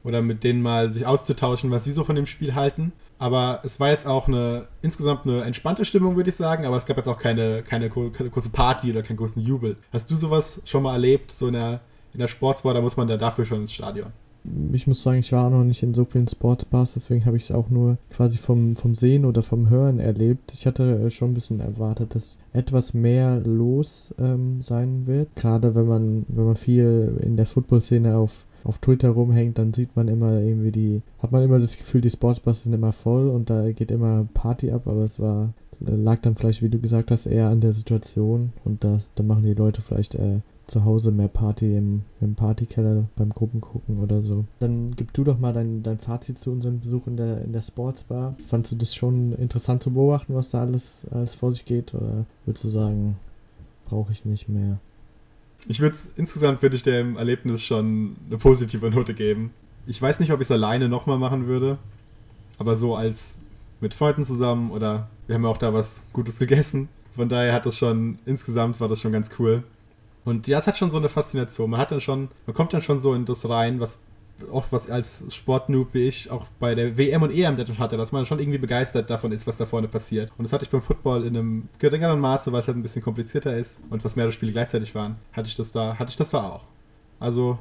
[0.04, 2.92] oder mit denen mal sich auszutauschen, was sie so von dem Spiel halten.
[3.18, 6.68] Aber es war jetzt auch eine insgesamt eine entspannte Stimmung, würde ich sagen.
[6.68, 9.78] Aber es gab jetzt auch keine, keine, große Party oder keinen großen Jubel.
[9.92, 11.82] Hast du sowas schon mal erlebt, so in der,
[12.14, 12.76] in der Sportsbar?
[12.76, 14.14] Da muss man da dafür schon ins Stadion.
[14.74, 17.44] Ich muss sagen, ich war auch noch nicht in so vielen Sportsbars, deswegen habe ich
[17.44, 20.52] es auch nur quasi vom, vom Sehen oder vom Hören erlebt.
[20.54, 25.36] Ich hatte äh, schon ein bisschen erwartet, dass etwas mehr los ähm, sein wird.
[25.36, 29.96] Gerade wenn man, wenn man viel in der Football-Szene auf auf Twitter rumhängt, dann sieht
[29.96, 33.50] man immer irgendwie die, hat man immer das Gefühl, die Sportsbars sind immer voll und
[33.50, 37.28] da geht immer Party ab, aber es war, lag dann vielleicht, wie du gesagt hast,
[37.28, 41.76] eher an der Situation und dann machen die Leute vielleicht äh, zu Hause mehr Party
[41.78, 44.46] im, im Partykeller beim Gruppengucken oder so.
[44.60, 47.62] Dann gib du doch mal dein, dein Fazit zu unserem Besuch in der, in der
[47.62, 48.36] Sportsbar.
[48.46, 52.26] Fandest du das schon interessant zu beobachten, was da alles, alles vor sich geht oder
[52.46, 53.18] würdest du sagen,
[53.86, 54.80] brauche ich nicht mehr?
[55.68, 59.52] Ich würde insgesamt würde ich dem Erlebnis schon eine positive Note geben.
[59.88, 61.78] Ich weiß nicht, ob ich es alleine nochmal machen würde,
[62.58, 63.38] aber so als
[63.82, 66.90] mit Freunden zusammen oder wir haben ja auch da was Gutes gegessen.
[67.16, 69.64] Von daher hat das schon, insgesamt war das schon ganz cool.
[70.26, 71.70] Und ja, es hat schon so eine Faszination.
[71.70, 74.02] Man hat dann schon, man kommt dann schon so in das rein, was
[74.52, 78.12] auch was als Sportnoob wie ich auch bei der WM und EM der hatte, dass
[78.12, 80.34] man schon irgendwie begeistert davon ist, was da vorne passiert.
[80.38, 83.02] Und das hatte ich beim Football in einem geringeren Maße, weil es halt ein bisschen
[83.02, 86.32] komplizierter ist und was mehrere Spiele gleichzeitig waren, hatte ich das da, hatte ich das
[86.32, 86.64] da auch.
[87.20, 87.58] Also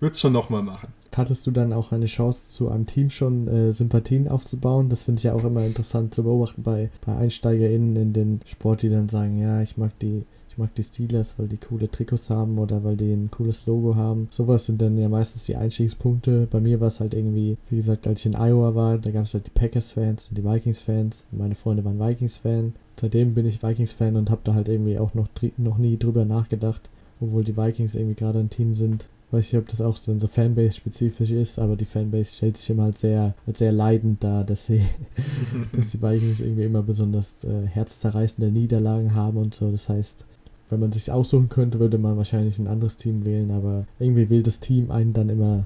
[0.00, 0.88] würde es schon nochmal machen.
[1.16, 4.88] Hattest du dann auch eine Chance, zu einem Team schon äh, Sympathien aufzubauen?
[4.88, 8.82] Das finde ich ja auch immer interessant zu beobachten bei, bei EinsteigerInnen in den Sport,
[8.82, 10.24] die dann sagen, ja, ich mag die
[10.58, 14.28] mag die Steelers, weil die coole Trikots haben oder weil die ein cooles Logo haben.
[14.30, 16.46] Sowas sind dann ja meistens die Einstiegspunkte.
[16.50, 19.24] Bei mir war es halt irgendwie, wie gesagt, als ich in Iowa war, da gab
[19.24, 21.24] es halt die Packers-Fans und die Vikings-Fans.
[21.30, 22.74] Meine Freunde waren Vikings-Fan.
[23.00, 26.82] Seitdem bin ich Vikings-Fan und habe da halt irgendwie auch noch, noch nie drüber nachgedacht,
[27.20, 30.26] obwohl die Vikings irgendwie gerade ein Team sind, weiß ich, ob das auch so, so
[30.26, 34.66] Fanbase-spezifisch ist, aber die Fanbase stellt sich immer halt sehr, als sehr leidend dar, dass
[34.66, 34.82] sie,
[35.72, 39.70] dass die Vikings irgendwie immer besonders äh, herzzerreißende Niederlagen haben und so.
[39.70, 40.24] Das heißt,
[40.70, 44.46] wenn man sich aussuchen könnte, würde man wahrscheinlich ein anderes Team wählen, aber irgendwie wählt
[44.46, 45.64] das Team einen dann immer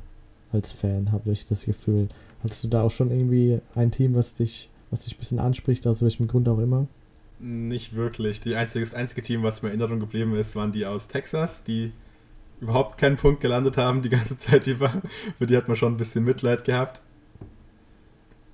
[0.53, 2.09] als Fan, habe ich das Gefühl.
[2.43, 5.87] Hattest du da auch schon irgendwie ein Team, was dich, was dich ein bisschen anspricht,
[5.87, 6.87] aus welchem Grund auch immer?
[7.41, 8.41] Nicht wirklich.
[8.41, 11.65] Die einzige, das einzige Team, was mir in Erinnerung geblieben ist, waren die aus Texas,
[11.65, 11.93] die
[12.61, 15.03] überhaupt keinen Punkt gelandet haben die ganze Zeit über.
[15.39, 17.01] Für die hat man schon ein bisschen Mitleid gehabt.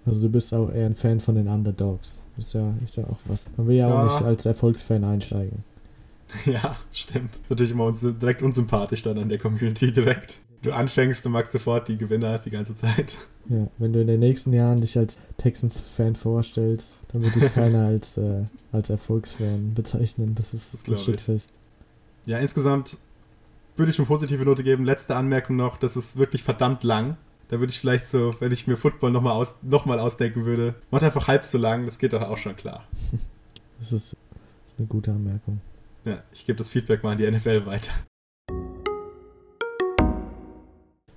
[0.06, 2.24] Also du bist auch eher ein Fan von den Underdogs.
[2.38, 3.46] Ist ja, ist ja auch was.
[3.56, 4.00] Man will ja, ja.
[4.00, 5.64] auch nicht als Erfolgsfan einsteigen.
[6.44, 7.40] Ja, stimmt.
[7.48, 10.38] Natürlich immer uns, direkt unsympathisch dann an der Community direkt.
[10.62, 13.16] Du anfängst, du magst sofort die Gewinner die ganze Zeit.
[13.48, 17.86] Ja, wenn du in den nächsten Jahren dich als Texans-Fan vorstellst, dann wird dich keiner
[17.86, 20.34] als, äh, als Erfolgsfan bezeichnen.
[20.34, 21.52] Das ist das, das steht fest.
[22.26, 22.96] Ja, insgesamt
[23.76, 24.84] würde ich eine positive Note geben.
[24.84, 27.16] Letzte Anmerkung noch, das ist wirklich verdammt lang.
[27.48, 31.04] Da würde ich vielleicht so, wenn ich mir Football nochmal aus, noch ausdenken würde, macht
[31.04, 32.84] einfach halb so lang, das geht doch auch schon klar.
[33.78, 34.16] das, ist,
[34.64, 35.60] das ist eine gute Anmerkung.
[36.08, 37.90] Ja, ich gebe das Feedback mal an die NFL weiter.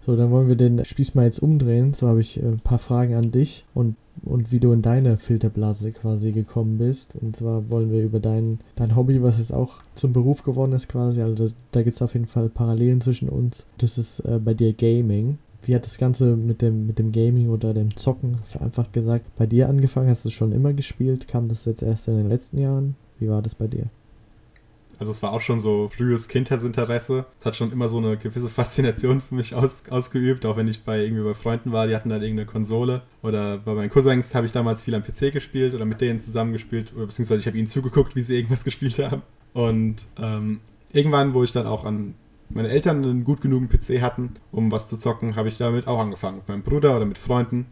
[0.06, 1.94] So, dann wollen wir den Spieß mal jetzt umdrehen.
[1.94, 5.18] So habe ich äh, ein paar Fragen an dich und, und wie du in deine
[5.18, 7.16] Filterblase quasi gekommen bist.
[7.16, 10.90] Und zwar wollen wir über dein, dein Hobby, was jetzt auch zum Beruf geworden ist
[10.90, 11.22] quasi.
[11.22, 13.66] Also da gibt es auf jeden Fall Parallelen zwischen uns.
[13.78, 15.38] Das ist äh, bei dir Gaming.
[15.64, 19.46] Wie hat das Ganze mit dem, mit dem Gaming oder dem Zocken, einfach gesagt, bei
[19.46, 20.10] dir angefangen?
[20.10, 21.30] Hast du schon immer gespielt?
[21.30, 22.96] Kam das jetzt erst in den letzten Jahren?
[23.20, 23.86] Wie war das bei dir?
[25.02, 27.26] Also es war auch schon so frühes Kindheitsinteresse.
[27.40, 30.84] Es hat schon immer so eine gewisse Faszination für mich aus, ausgeübt, auch wenn ich
[30.84, 33.02] bei irgendwie bei Freunden war, die hatten dann irgendeine Konsole.
[33.24, 36.94] Oder bei meinen Cousins habe ich damals viel am PC gespielt oder mit denen zusammengespielt,
[36.96, 39.24] oder beziehungsweise ich habe ihnen zugeguckt, wie sie irgendwas gespielt haben.
[39.54, 40.60] Und ähm,
[40.94, 42.14] irgendwann, wo ich dann auch an
[42.50, 45.98] meine Eltern einen gut genugen PC hatten, um was zu zocken, habe ich damit auch
[45.98, 46.38] angefangen.
[46.38, 47.66] Mit meinem Bruder oder mit Freunden.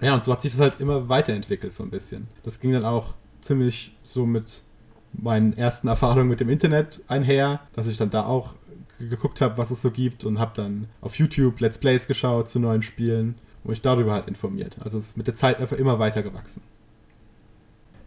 [0.00, 2.26] Ja, und so hat sich das halt immer weiterentwickelt, so ein bisschen.
[2.42, 4.62] Das ging dann auch ziemlich so mit
[5.12, 8.54] meinen ersten Erfahrungen mit dem Internet einher, dass ich dann da auch
[8.98, 12.58] geguckt habe, was es so gibt und habe dann auf YouTube Let's Plays geschaut zu
[12.58, 14.76] neuen Spielen und mich darüber halt informiert.
[14.80, 16.62] Also es ist mit der Zeit einfach immer weiter gewachsen.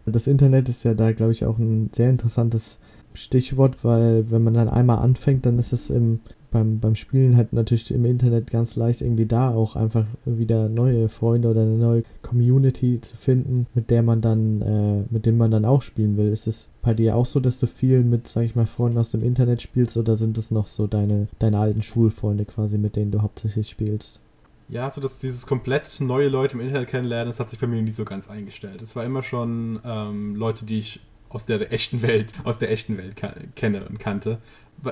[0.04, 2.78] Das Internet ist ja da, glaube ich, auch ein sehr interessantes
[3.14, 6.20] Stichwort, weil wenn man dann einmal anfängt, dann ist es im
[6.52, 11.08] beim, beim Spielen halt natürlich im Internet ganz leicht irgendwie da auch einfach wieder neue
[11.08, 15.50] Freunde oder eine neue Community zu finden, mit der man dann, äh, mit dem man
[15.50, 16.30] dann auch spielen will.
[16.30, 19.10] Ist es bei dir auch so, dass du viel mit, sag ich mal, Freunden aus
[19.10, 23.10] dem Internet spielst oder sind es noch so deine, deine alten Schulfreunde quasi, mit denen
[23.10, 24.20] du hauptsächlich spielst?
[24.68, 27.82] Ja, so dass dieses komplett neue Leute im Internet kennenlernen, das hat sich bei mir
[27.82, 28.80] nie so ganz eingestellt.
[28.80, 31.00] Es war immer schon ähm, Leute, die ich
[31.34, 33.16] aus der echten Welt, aus der echten Welt
[33.56, 34.38] kenne und kannte.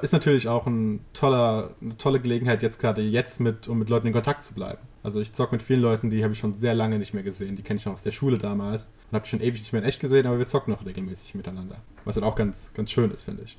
[0.02, 4.06] Ist natürlich auch ein toller, eine tolle Gelegenheit, jetzt gerade jetzt mit, um mit Leuten
[4.06, 4.78] in Kontakt zu bleiben.
[5.02, 7.56] Also ich zocke mit vielen Leuten, die habe ich schon sehr lange nicht mehr gesehen.
[7.56, 9.88] Die kenne ich noch aus der Schule damals und habe schon ewig nicht mehr in
[9.88, 11.76] echt gesehen, aber wir zocken noch regelmäßig miteinander.
[12.04, 13.58] Was dann auch ganz, ganz schön ist, finde ich.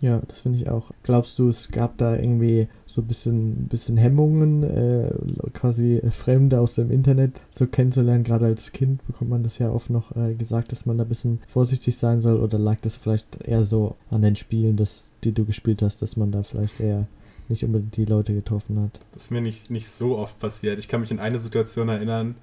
[0.00, 0.90] Ja, das finde ich auch.
[1.02, 5.10] Glaubst du, es gab da irgendwie so ein bisschen, bisschen Hemmungen, äh,
[5.54, 8.22] quasi Fremde aus dem Internet so kennenzulernen?
[8.22, 11.08] Gerade als Kind bekommt man das ja oft noch äh, gesagt, dass man da ein
[11.08, 12.40] bisschen vorsichtig sein soll.
[12.40, 16.16] Oder lag das vielleicht eher so an den Spielen, das, die du gespielt hast, dass
[16.16, 17.06] man da vielleicht eher
[17.48, 19.00] nicht unbedingt die Leute getroffen hat?
[19.14, 20.78] Das ist mir nicht, nicht so oft passiert.
[20.78, 22.34] Ich kann mich in eine Situation erinnern,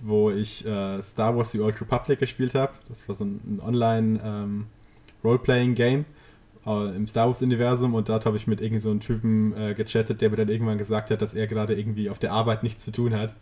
[0.00, 2.72] wo ich äh, Star Wars The Old Republic gespielt habe.
[2.88, 4.66] Das war so ein, ein Online- ähm,
[6.66, 10.30] äh, im Star Wars-Universum und dort habe ich mit irgendeinem so Typen äh, gechattet, der
[10.30, 13.14] mir dann irgendwann gesagt hat, dass er gerade irgendwie auf der Arbeit nichts zu tun
[13.14, 13.34] hat.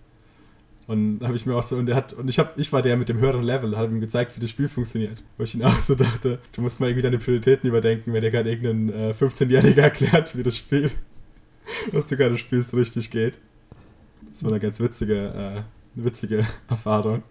[0.89, 2.97] Und habe ich mir auch so, und er hat, und ich habe, ich war der
[2.97, 5.23] mit dem höheren Level, habe ihm gezeigt, wie das Spiel funktioniert.
[5.39, 8.33] Wo ich ihn auch so dachte, du musst mal irgendwie deine Prioritäten überdenken, wenn dir
[8.33, 10.91] gerade irgendein äh, 15-Jähriger erklärt, wie das Spiel,
[11.93, 13.39] was du gerade spielst, richtig geht.
[14.33, 15.65] Das war eine ganz witzige,
[15.97, 17.23] äh, witzige Erfahrung.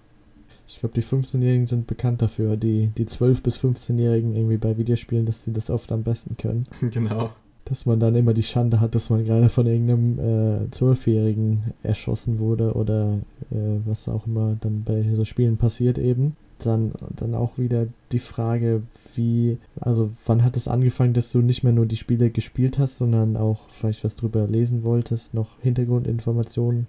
[0.68, 5.26] Ich glaube, die 15-Jährigen sind bekannt dafür, die, die 12- bis 15-Jährigen irgendwie bei Videospielen,
[5.26, 6.66] dass die das oft am besten können.
[6.92, 7.32] Genau.
[7.66, 12.40] Dass man dann immer die Schande hat, dass man gerade von irgendeinem äh, 12-Jährigen erschossen
[12.40, 13.20] wurde oder
[13.52, 16.36] äh, was auch immer dann bei so Spielen passiert eben.
[16.60, 18.82] Dann, dann auch wieder die Frage,
[19.16, 22.98] wie, also wann hat es angefangen, dass du nicht mehr nur die Spiele gespielt hast,
[22.98, 26.88] sondern auch vielleicht was drüber lesen wolltest, noch Hintergrundinformationen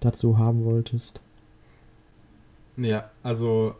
[0.00, 1.22] dazu haben wolltest?
[2.78, 3.74] Ja, also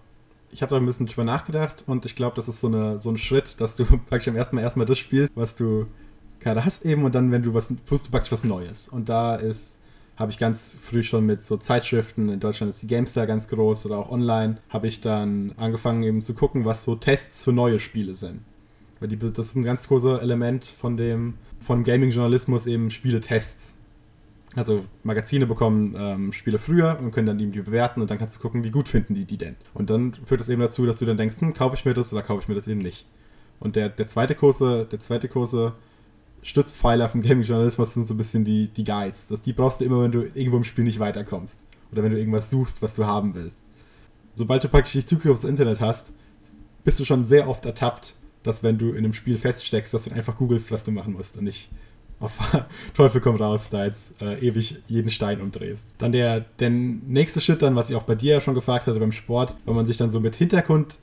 [0.51, 3.11] ich habe da ein bisschen drüber nachgedacht und ich glaube, das ist so, eine, so
[3.11, 5.87] ein Schritt, dass du praktisch am ersten Mal erstmal das spielst, was du
[6.41, 8.89] gerade hast eben und dann, wenn du was, tust du praktisch was Neues.
[8.89, 9.79] Und da ist,
[10.17, 13.87] habe ich ganz früh schon mit so Zeitschriften, in Deutschland ist die GameStar ganz groß
[13.87, 17.79] oder auch online, habe ich dann angefangen eben zu gucken, was so Tests für neue
[17.79, 18.43] Spiele sind.
[19.01, 23.75] Weil die, das ist ein ganz großer Element von dem, von Gaming-Journalismus eben Spieletests.
[24.55, 28.41] Also Magazine bekommen ähm, Spiele früher und können dann die bewerten und dann kannst du
[28.41, 29.57] gucken, wie gut finden die die denn.
[29.75, 32.13] Und dann führt das eben dazu, dass du dann denkst, hm, kaufe ich mir das
[32.13, 33.07] oder kaufe ich mir das eben nicht.
[33.61, 35.75] Und der, der zweite Kurse, der zweite Kurse
[36.43, 39.27] Stützpfeiler vom Gaming-Journalismus sind so ein bisschen die, die Guides.
[39.29, 41.61] Das, die brauchst du immer, wenn du irgendwo im Spiel nicht weiterkommst.
[41.91, 43.65] Oder wenn du irgendwas suchst, was du haben willst.
[44.35, 46.13] Sobald du praktisch die Zugriff aufs Internet hast,
[46.85, 50.13] bist du schon sehr oft ertappt, dass wenn du in einem Spiel feststeckst, dass du
[50.13, 51.71] einfach googelst, was du machen musst und nicht
[52.21, 52.33] auf
[52.95, 55.93] Teufel komm raus, da jetzt äh, ewig jeden Stein umdrehst.
[55.99, 58.99] Dann der, der nächste Schritt dann, was ich auch bei dir ja schon gefragt hatte
[58.99, 60.99] beim Sport, wenn man sich dann so mit Hintergrund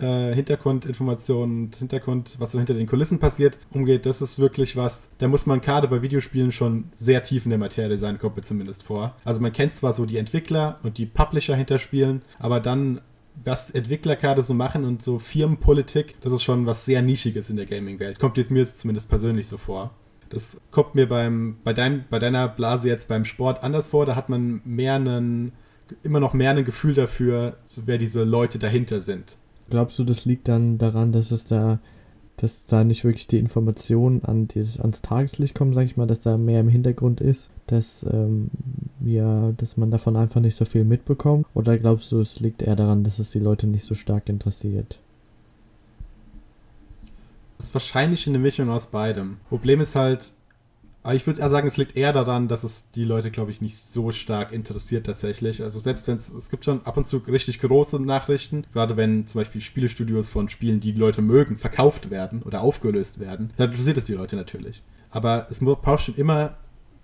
[0.00, 5.28] äh, Hintergrundinformationen, Hintergrund, was so hinter den Kulissen passiert, umgeht, das ist wirklich was, da
[5.28, 8.82] muss man gerade bei Videospielen schon sehr tief in der Materie sein, kommt mir zumindest
[8.82, 9.16] vor.
[9.24, 13.00] Also man kennt zwar so die Entwickler und die Publisher hinter Spielen, aber dann
[13.44, 17.56] was Entwickler gerade so machen und so Firmenpolitik, das ist schon was sehr Nischiges in
[17.56, 18.18] der Gaming-Welt.
[18.18, 19.92] Kommt jetzt mir zumindest persönlich so vor.
[20.30, 24.06] Das kommt mir beim, bei, dein, bei deiner Blase jetzt beim Sport anders vor.
[24.06, 25.52] Da hat man mehr einen,
[26.02, 29.36] immer noch mehr ein Gefühl dafür, wer diese Leute dahinter sind.
[29.70, 31.78] Glaubst du, das liegt dann daran, dass es da,
[32.36, 36.36] dass da nicht wirklich die Informationen an ans Tageslicht kommen, sag ich mal, dass da
[36.38, 38.50] mehr im Hintergrund ist, dass ähm,
[39.04, 41.46] ja, dass man davon einfach nicht so viel mitbekommt?
[41.54, 45.00] Oder glaubst du, es liegt eher daran, dass es die Leute nicht so stark interessiert?
[47.58, 49.38] Das ist wahrscheinlich eine Mischung aus beidem.
[49.48, 50.32] Problem ist halt,
[51.12, 53.76] ich würde eher sagen, es liegt eher daran, dass es die Leute, glaube ich, nicht
[53.76, 55.62] so stark interessiert tatsächlich.
[55.62, 59.26] Also selbst wenn es, es gibt schon ab und zu richtig große Nachrichten, gerade wenn
[59.26, 63.70] zum Beispiel Spielestudios von Spielen, die die Leute mögen, verkauft werden oder aufgelöst werden, dann
[63.70, 64.82] interessiert es die Leute natürlich.
[65.10, 66.56] Aber es braucht schon immer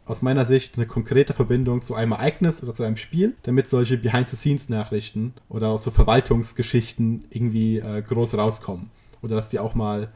[0.07, 3.97] aus meiner Sicht eine konkrete Verbindung zu einem Ereignis oder zu einem Spiel, damit solche
[3.97, 8.91] Behind-the-Scenes-Nachrichten oder auch so Verwaltungsgeschichten irgendwie äh, groß rauskommen.
[9.23, 10.13] Oder dass die auch mal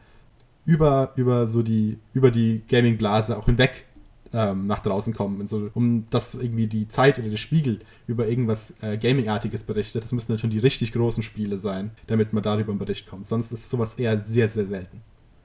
[0.69, 3.87] über, über so die, über die Gaming-Blase auch hinweg
[4.35, 5.47] ähm, nach draußen kommen.
[5.47, 10.05] So, um dass irgendwie die Zeit oder der Spiegel über irgendwas äh, Gaming-artiges berichtet.
[10.05, 13.25] Das müssen dann schon die richtig großen Spiele sein, damit man darüber einen Bericht kommt.
[13.25, 15.01] Sonst ist sowas eher sehr, sehr selten.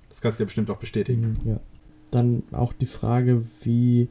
[0.10, 1.38] Das kannst du ja bestimmt auch bestätigen.
[1.42, 1.60] Mhm, ja.
[2.12, 4.10] Dann auch die Frage, wie,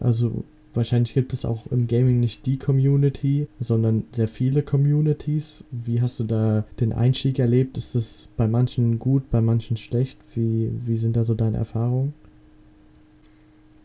[0.00, 0.42] also
[0.76, 5.64] wahrscheinlich gibt es auch im Gaming nicht die Community, sondern sehr viele Communities.
[5.70, 7.76] Wie hast du da den Einstieg erlebt?
[7.76, 10.18] Ist das bei manchen gut, bei manchen schlecht?
[10.34, 12.14] Wie, wie sind da so deine Erfahrungen?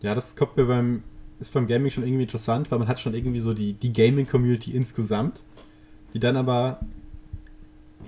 [0.01, 1.03] Ja, das kommt mir beim,
[1.39, 4.71] ist beim Gaming schon irgendwie interessant, weil man hat schon irgendwie so die, die Gaming-Community
[4.71, 5.43] insgesamt,
[6.13, 6.79] die dann aber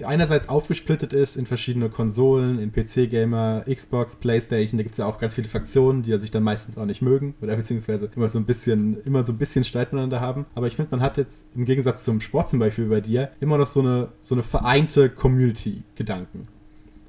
[0.03, 5.19] einerseits aufgesplittet ist in verschiedene Konsolen, in PC-Gamer, Xbox, Playstation, da gibt es ja auch
[5.19, 8.45] ganz viele Fraktionen, die sich dann meistens auch nicht mögen oder beziehungsweise immer so ein
[8.45, 10.45] bisschen, immer so ein bisschen Streit miteinander haben.
[10.55, 13.57] Aber ich finde, man hat jetzt im Gegensatz zum Sport zum Beispiel bei dir immer
[13.57, 16.47] noch so eine, so eine vereinte Community-Gedanken.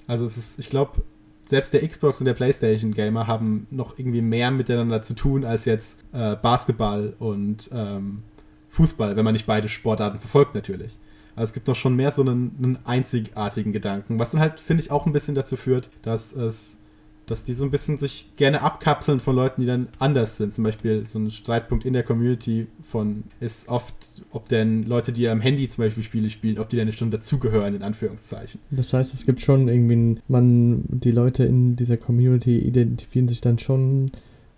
[0.07, 1.03] Also es ist, ich glaube,
[1.47, 5.65] selbst der Xbox und der PlayStation Gamer haben noch irgendwie mehr miteinander zu tun als
[5.65, 8.23] jetzt äh, Basketball und ähm,
[8.71, 10.99] Fußball, wenn man nicht beide Sportarten verfolgt natürlich.
[11.37, 14.83] Also es gibt doch schon mehr so einen, einen einzigartigen Gedanken, was dann halt, finde
[14.83, 16.79] ich, auch ein bisschen dazu führt, dass es
[17.27, 20.53] dass die so ein bisschen sich gerne abkapseln von Leuten, die dann anders sind.
[20.53, 23.95] Zum Beispiel so ein Streitpunkt in der Community von ist oft,
[24.31, 27.75] ob denn Leute, die am Handy zum Beispiel Spiele spielen, ob die dann schon dazugehören,
[27.75, 28.61] in Anführungszeichen.
[28.71, 33.59] Das heißt, es gibt schon irgendwie, man, die Leute in dieser Community identifizieren sich dann
[33.59, 34.11] schon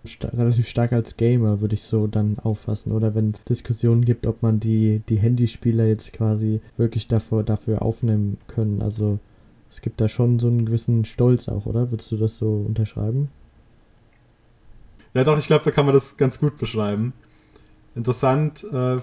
[0.07, 2.91] sta relativ stark als Gamer, würde ich so dann auffassen.
[2.91, 7.81] Oder wenn es Diskussionen gibt, ob man die, die Handyspieler jetzt quasi wirklich dafür, dafür
[7.81, 8.81] aufnehmen können.
[8.81, 9.19] Also
[9.69, 11.91] es gibt da schon so einen gewissen Stolz auch, oder?
[11.91, 13.29] Würdest du das so unterschreiben?
[15.13, 17.13] Ja, doch, ich glaube, so kann man das ganz gut beschreiben.
[17.95, 18.97] Interessant äh,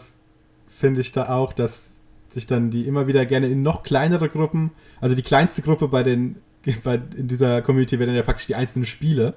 [0.68, 1.92] finde ich da auch, dass
[2.30, 6.02] sich dann die immer wieder gerne in noch kleinere Gruppen, also die kleinste Gruppe bei
[6.02, 6.36] den
[6.84, 9.34] bei, in dieser Community wären dann ja praktisch die einzelnen Spiele.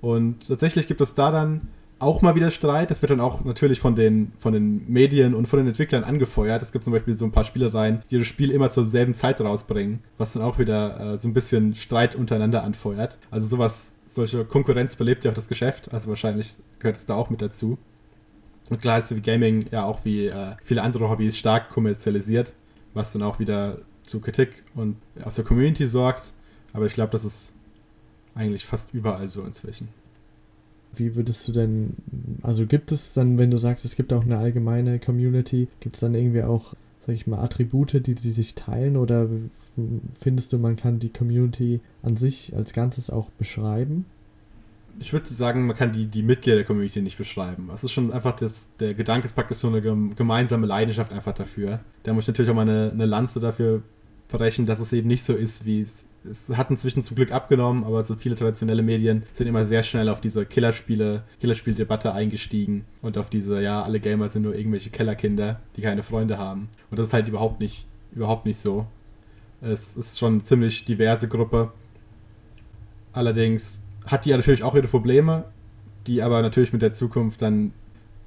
[0.00, 1.68] Und tatsächlich gibt es da dann
[2.00, 2.90] auch mal wieder Streit.
[2.90, 6.62] Das wird dann auch natürlich von den, von den Medien und von den Entwicklern angefeuert.
[6.62, 9.40] Es gibt zum Beispiel so ein paar Spielereien, die das Spiel immer zur selben Zeit
[9.40, 13.18] rausbringen, was dann auch wieder äh, so ein bisschen Streit untereinander anfeuert.
[13.30, 15.92] Also sowas, solche Konkurrenz belebt ja auch das Geschäft.
[15.92, 17.78] Also wahrscheinlich gehört es da auch mit dazu.
[18.70, 22.54] Und klar ist wie Gaming ja auch wie äh, viele andere Hobbys stark kommerzialisiert,
[22.94, 26.32] was dann auch wieder zu Kritik und aus der Community sorgt.
[26.72, 27.52] Aber ich glaube, das ist
[28.34, 29.88] eigentlich fast überall so inzwischen.
[30.94, 31.94] Wie würdest du denn,
[32.42, 36.00] also gibt es dann, wenn du sagst, es gibt auch eine allgemeine Community, gibt es
[36.00, 36.74] dann irgendwie auch,
[37.06, 39.28] sag ich mal, Attribute, die, die sich teilen oder
[40.18, 44.04] findest du, man kann die Community an sich als Ganzes auch beschreiben?
[44.98, 47.70] Ich würde sagen, man kann die, die Mitglieder der Community nicht beschreiben.
[47.72, 51.80] Es ist schon einfach, das, der Gedanke ist praktisch so eine gemeinsame Leidenschaft einfach dafür.
[52.02, 53.82] Da muss ich natürlich auch mal eine, eine Lanze dafür
[54.28, 57.84] brechen, dass es eben nicht so ist, wie es es hat inzwischen zum Glück abgenommen,
[57.84, 63.16] aber so viele traditionelle Medien sind immer sehr schnell auf diese Killerspiele, Killerspieldebatte eingestiegen und
[63.16, 66.68] auf diese, ja, alle Gamer sind nur irgendwelche Kellerkinder, die keine Freunde haben.
[66.90, 68.86] Und das ist halt überhaupt nicht, überhaupt nicht so.
[69.62, 71.72] Es ist schon eine ziemlich diverse Gruppe.
[73.12, 75.44] Allerdings hat die ja natürlich auch ihre Probleme,
[76.06, 77.72] die aber natürlich mit der Zukunft dann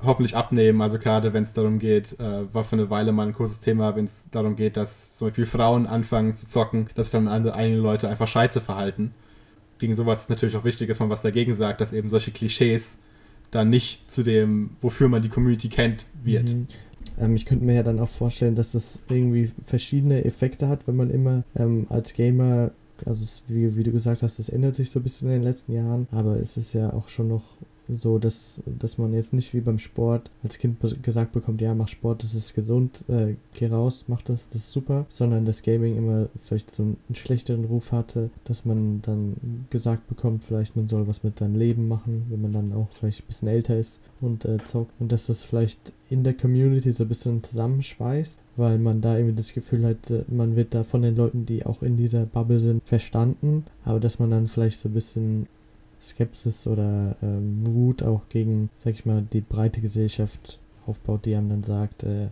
[0.04, 0.82] hoffentlich abnehmen.
[0.82, 3.96] Also gerade wenn es darum geht, äh, war für eine Weile mal ein großes Thema,
[3.96, 7.56] wenn es darum geht, dass zum Beispiel Frauen anfangen zu zocken, dass sich dann andere,
[7.56, 9.14] einige Leute einfach scheiße verhalten.
[9.80, 13.00] Gegen sowas ist natürlich auch wichtig, dass man was dagegen sagt, dass eben solche Klischees
[13.52, 16.54] dann nicht zu dem, wofür man die Community kennt, wird.
[16.54, 16.68] Mhm.
[17.20, 20.96] Ähm, ich könnte mir ja dann auch vorstellen, dass das irgendwie verschiedene Effekte hat, wenn
[20.96, 22.72] man immer ähm, als Gamer
[23.06, 25.44] also es, wie, wie, du gesagt hast, das ändert sich so ein bisschen in den
[25.44, 27.44] letzten Jahren, aber es ist ja auch schon noch
[27.96, 31.88] so, dass, dass man jetzt nicht wie beim Sport als Kind gesagt bekommt, ja, mach
[31.88, 35.98] Sport, das ist gesund, äh, geh raus, mach das, das ist super, sondern dass Gaming
[35.98, 39.36] immer vielleicht so einen schlechteren Ruf hatte, dass man dann
[39.70, 43.22] gesagt bekommt, vielleicht man soll was mit seinem Leben machen, wenn man dann auch vielleicht
[43.22, 44.94] ein bisschen älter ist und äh, zockt.
[45.00, 49.36] Und dass das vielleicht in der Community so ein bisschen zusammenschweißt, weil man da irgendwie
[49.36, 52.60] das Gefühl hat, äh, man wird da von den Leuten, die auch in dieser Bubble
[52.60, 55.48] sind, verstanden, aber dass man dann vielleicht so ein bisschen
[56.04, 61.50] Skepsis oder ähm, Wut auch gegen, sag ich mal, die breite Gesellschaft aufbaut, die einem
[61.50, 62.28] dann sagt, äh,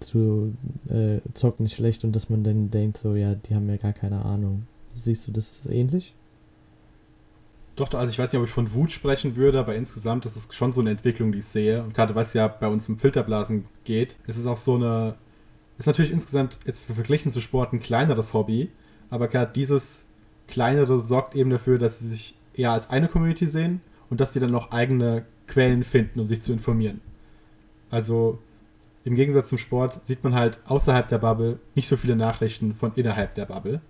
[0.00, 0.54] zu
[0.88, 3.92] äh, zockt nicht schlecht und dass man dann denkt, so, ja, die haben ja gar
[3.92, 4.66] keine Ahnung.
[4.92, 6.14] Siehst du das ähnlich?
[7.74, 10.48] Doch, also ich weiß nicht, ob ich von Wut sprechen würde, aber insgesamt ist es
[10.54, 11.82] schon so eine Entwicklung, die ich sehe.
[11.82, 15.14] Und gerade was ja bei uns um Filterblasen geht, ist es auch so eine,
[15.78, 18.70] ist natürlich insgesamt jetzt verglichen zu Sport ein kleineres Hobby,
[19.08, 20.04] aber gerade dieses
[20.52, 23.80] kleinere sorgt eben dafür, dass sie sich eher als eine Community sehen
[24.10, 27.00] und dass sie dann noch eigene Quellen finden, um sich zu informieren.
[27.90, 28.38] Also
[29.04, 32.92] im Gegensatz zum Sport sieht man halt außerhalb der Bubble nicht so viele Nachrichten von
[32.96, 33.80] innerhalb der Bubble.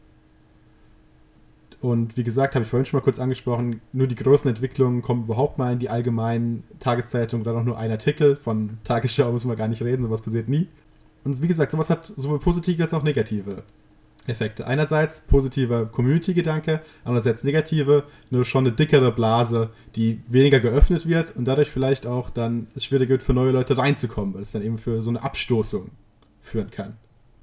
[1.80, 5.24] Und wie gesagt, habe ich vorhin schon mal kurz angesprochen, nur die großen Entwicklungen kommen
[5.24, 8.36] überhaupt mal in die allgemeinen Tageszeitungen, dann auch nur ein Artikel.
[8.36, 10.68] Von Tagesschau muss man gar nicht reden, sowas passiert nie.
[11.24, 13.64] Und wie gesagt, sowas hat sowohl positive als auch negative
[14.26, 14.66] Effekte.
[14.66, 21.46] Einerseits positiver Community-Gedanke, andererseits negative, nur schon eine dickere Blase, die weniger geöffnet wird und
[21.46, 24.78] dadurch vielleicht auch dann es schwieriger wird für neue Leute reinzukommen, weil es dann eben
[24.78, 25.90] für so eine Abstoßung
[26.40, 26.96] führen kann.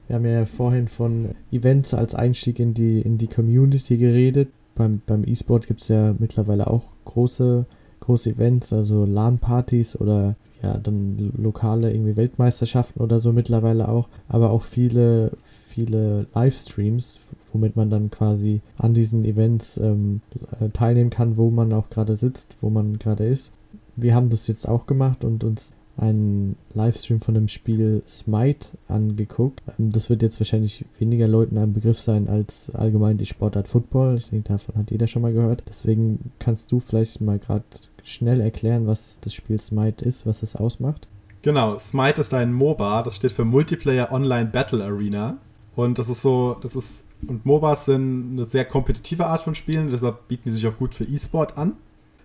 [0.07, 4.49] Wir haben ja vorhin von Events als Einstieg in die, in die Community geredet.
[4.75, 7.65] Beim, beim E-Sport gibt es ja mittlerweile auch große
[7.99, 14.49] große Events, also LAN-Partys oder ja, dann lokale irgendwie Weltmeisterschaften oder so mittlerweile auch, aber
[14.49, 15.31] auch viele,
[15.79, 17.19] viele Livestreams,
[17.53, 20.21] womit man dann quasi an diesen Events ähm,
[20.59, 23.51] äh, teilnehmen kann, wo man auch gerade sitzt, wo man gerade ist.
[23.95, 29.61] Wir haben das jetzt auch gemacht und uns einen Livestream von dem Spiel Smite angeguckt.
[29.79, 34.17] Ähm, das wird jetzt wahrscheinlich weniger Leuten ein Begriff sein als allgemein die Sportart Football.
[34.17, 35.63] Ich denke, davon hat jeder schon mal gehört.
[35.67, 37.63] Deswegen kannst du vielleicht mal gerade
[38.03, 41.07] schnell erklären, was das Spiel Smite ist, was es ausmacht.
[41.41, 45.37] Genau, Smite ist ein MOBA, das steht für Multiplayer Online Battle Arena.
[45.79, 49.89] Und das ist so, das ist, und MOBAs sind eine sehr kompetitive Art von Spielen,
[49.89, 51.77] deshalb bieten die sich auch gut für E-Sport an.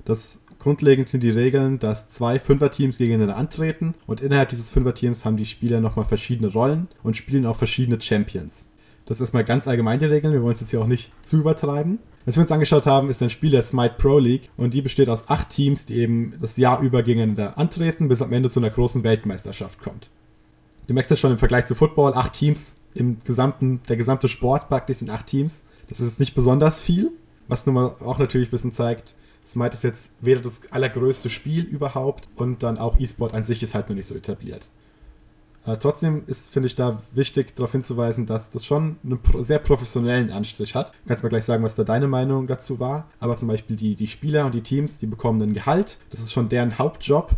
[0.04, 5.36] Das grundlegend sind die Regeln, dass zwei Fünferteams gegeneinander antreten und innerhalb dieses Fünferteams haben
[5.36, 8.66] die Spieler nochmal verschiedene Rollen und spielen auch verschiedene Champions.
[9.06, 11.36] Das ist erstmal ganz allgemein die Regeln, wir wollen es jetzt hier auch nicht zu
[11.36, 12.00] übertreiben.
[12.24, 15.08] Was wir uns angeschaut haben, ist ein Spiel der Smite Pro League und die besteht
[15.08, 18.70] aus acht Teams, die eben das Jahr über gegeneinander antreten, bis am Ende zu einer
[18.70, 20.10] großen Weltmeisterschaft kommt.
[20.88, 24.68] Du merkst ja schon im Vergleich zu Football, acht Teams im gesamten, der gesamte Sport
[24.68, 25.62] praktisch sind acht Teams.
[25.88, 27.10] Das ist jetzt nicht besonders viel,
[27.48, 29.14] was nun mal auch natürlich ein bisschen zeigt,
[29.44, 33.74] Smite ist jetzt weder das allergrößte Spiel überhaupt und dann auch E-Sport an sich ist
[33.74, 34.68] halt noch nicht so etabliert.
[35.66, 40.30] Äh, trotzdem ist, finde ich, da wichtig darauf hinzuweisen, dass das schon einen sehr professionellen
[40.30, 40.90] Anstrich hat.
[40.90, 43.08] Du kannst mal gleich sagen, was da deine Meinung dazu war.
[43.20, 45.98] Aber zum Beispiel die, die Spieler und die Teams, die bekommen ein Gehalt.
[46.10, 47.32] Das ist schon deren Hauptjob.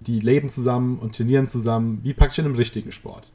[0.00, 3.30] Die leben zusammen und trainieren zusammen, wie praktisch in einem richtigen Sport.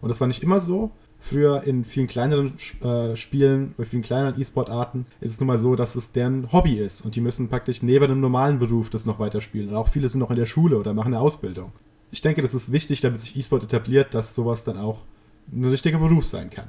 [0.00, 0.90] Und das war nicht immer so.
[1.20, 5.74] Früher in vielen kleineren äh, Spielen, bei vielen kleineren E-Sport-Arten, ist es nun mal so,
[5.74, 7.04] dass es deren Hobby ist.
[7.04, 9.70] Und die müssen praktisch neben einem normalen Beruf das noch weiterspielen.
[9.70, 11.72] Und auch viele sind noch in der Schule oder machen eine Ausbildung
[12.10, 15.02] ich denke, das ist wichtig, damit sich E-Sport etabliert, dass sowas dann auch
[15.52, 16.68] ein richtiger Beruf sein kann.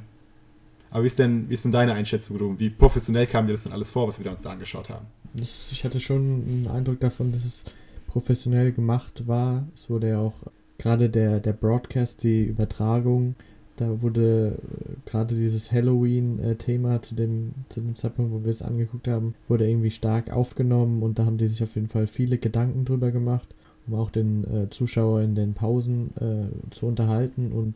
[0.92, 2.60] Aber wie ist denn, wie ist denn deine Einschätzung, Ruben?
[2.60, 5.06] Wie professionell kam dir das denn alles vor, was wir uns da angeschaut haben?
[5.36, 7.66] Ich hatte schon einen Eindruck davon, dass es
[8.08, 9.68] professionell gemacht war.
[9.76, 10.34] Es wurde ja auch
[10.80, 13.36] gerade der, der Broadcast, die Übertragung,
[13.76, 19.08] da wurde äh, gerade dieses Halloween-Thema zu dem, zu dem Zeitpunkt, wo wir es angeguckt
[19.08, 22.86] haben, wurde irgendwie stark aufgenommen und da haben die sich auf jeden Fall viele Gedanken
[22.86, 23.48] drüber gemacht
[23.90, 27.76] um auch den äh, Zuschauer in den Pausen äh, zu unterhalten und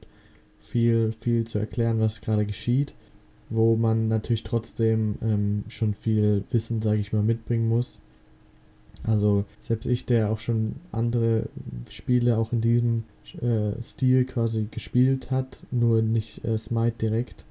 [0.59, 2.93] viel, viel zu erklären, was gerade geschieht,
[3.49, 8.01] wo man natürlich trotzdem ähm, schon viel Wissen, sage ich mal, mitbringen muss.
[9.05, 11.49] Also selbst ich, der auch schon andere
[11.89, 13.03] Spiele auch in diesem
[13.41, 17.45] äh, Stil quasi gespielt hat, nur nicht äh, Smite direkt,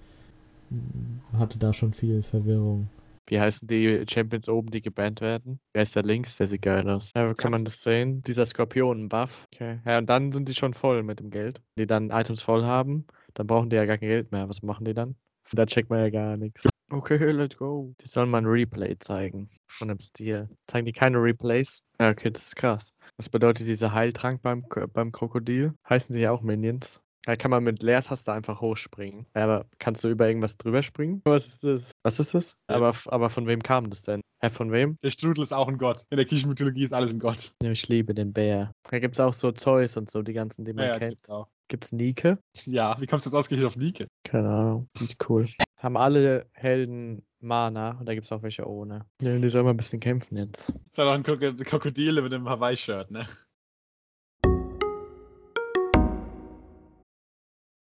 [1.37, 2.89] hatte da schon viel Verwirrung.
[3.29, 5.61] Wie heißen die Champions oben, die gebannt werden?
[5.73, 6.37] Wer ist der links?
[6.37, 7.13] Der sieht geil aus.
[7.15, 8.23] Ja, kann man das sehen?
[8.23, 9.47] Dieser Skorpion-Buff.
[9.53, 9.79] Okay.
[9.87, 11.61] Ja, und dann sind die schon voll mit dem Geld.
[11.77, 14.49] Wenn die dann Items voll haben, dann brauchen die ja gar kein Geld mehr.
[14.49, 15.15] Was machen die dann?
[15.55, 16.67] Da checkt man ja gar nichts.
[16.91, 17.95] Okay, let's go.
[18.01, 20.49] Die sollen mal ein Replay zeigen von dem Stil.
[20.67, 21.83] Zeigen die keine Replays?
[22.01, 22.93] Ja, okay, das ist krass.
[23.17, 25.75] Was bedeutet dieser Heiltrank beim, beim Krokodil?
[25.89, 27.01] Heißen die ja auch Minions?
[27.25, 29.27] Da kann man mit Leertaste einfach hochspringen.
[29.35, 31.23] Aber kannst du über irgendwas drüber springen?
[31.25, 31.91] Was ist das?
[32.03, 32.57] Was ist das?
[32.67, 34.23] Aber, aber von wem kam das denn?
[34.41, 34.97] Hä, von wem?
[35.05, 36.05] Der Strudel ist auch ein Gott.
[36.11, 37.53] In der Kirchenmythologie ist alles ein Gott.
[37.63, 38.73] Ja, ich liebe den Bär.
[38.91, 41.11] Da gibt es auch so Zeus und so, die ganzen, die man Ja, ja, kennt.
[41.13, 41.47] gibt's auch.
[41.73, 42.37] Gibt's Nike?
[42.67, 44.07] Ja, wie kommst du jetzt ausgerechnet auf Nike?
[44.25, 44.91] Keine Ahnung.
[44.99, 45.49] Die ist cool.
[45.79, 49.07] Haben alle Helden Mana und da gibt es auch welche ohne.
[49.23, 50.69] Ja, die sollen mal ein bisschen kämpfen jetzt.
[50.69, 53.27] ist ja doch ein Kroko- Krokodil mit einem Hawaii-Shirt, ne?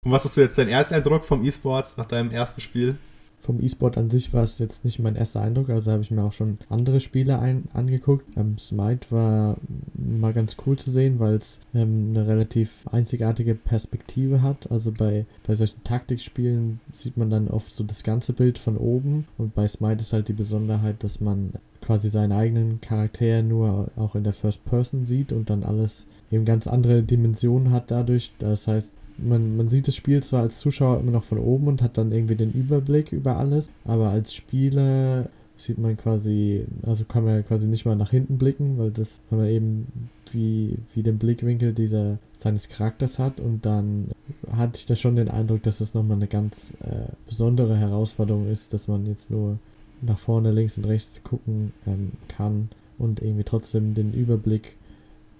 [0.05, 2.99] Und was ist so jetzt dein erster Eindruck vom E-Sport nach deinem ersten Spiel?
[3.41, 6.23] Vom E-Sport an sich war es jetzt nicht mein erster Eindruck, also habe ich mir
[6.23, 8.27] auch schon andere Spiele ein angeguckt.
[8.37, 9.57] Ähm, Smite war
[9.95, 14.71] mal ganz cool zu sehen, weil es ähm, eine relativ einzigartige Perspektive hat.
[14.71, 19.27] Also bei, bei solchen Taktikspielen sieht man dann oft so das ganze Bild von oben
[19.39, 24.15] und bei Smite ist halt die Besonderheit, dass man quasi seinen eigenen Charakter nur auch
[24.15, 28.33] in der First Person sieht und dann alles eben ganz andere Dimensionen hat dadurch.
[28.39, 31.83] Das heißt, man, man sieht das Spiel zwar als Zuschauer immer noch von oben und
[31.83, 37.25] hat dann irgendwie den Überblick über alles, aber als Spieler sieht man quasi, also kann
[37.25, 39.87] man quasi nicht mal nach hinten blicken, weil das weil man eben
[40.33, 44.09] wie, wie den Blickwinkel dieser seines Charakters hat und dann
[44.51, 48.73] hatte ich da schon den Eindruck, dass das nochmal eine ganz äh, besondere Herausforderung ist,
[48.73, 49.59] dass man jetzt nur
[50.03, 54.77] nach vorne, links und rechts gucken ähm, kann und irgendwie trotzdem den Überblick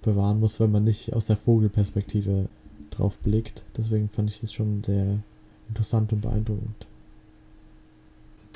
[0.03, 2.47] bewahren muss, wenn man nicht aus der Vogelperspektive
[2.91, 3.63] drauf blickt.
[3.77, 5.17] Deswegen fand ich das schon sehr
[5.69, 6.85] interessant und beeindruckend.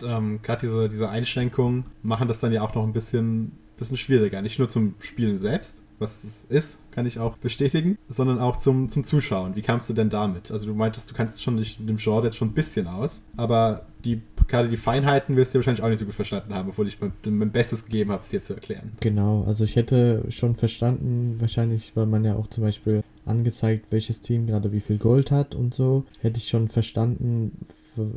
[0.01, 3.97] Und, ähm, Gerade diese, diese Einschränkungen machen das dann ja auch noch ein bisschen, bisschen
[3.97, 4.41] schwieriger.
[4.41, 8.89] Nicht nur zum Spielen selbst, was es ist, kann ich auch bestätigen, sondern auch zum,
[8.89, 9.55] zum Zuschauen.
[9.55, 10.51] Wie kamst du denn damit?
[10.51, 13.23] Also du meintest, du kannst schon dich in dem Genre jetzt schon ein bisschen aus,
[13.37, 16.87] aber die gerade die Feinheiten wirst du wahrscheinlich auch nicht so gut verstanden haben, obwohl
[16.87, 18.91] ich mein, mein Bestes gegeben habe, es dir zu erklären.
[18.99, 24.21] Genau, also ich hätte schon verstanden, wahrscheinlich, weil man ja auch zum Beispiel angezeigt, welches
[24.21, 27.51] Team gerade wie viel Gold hat und so, hätte ich schon verstanden,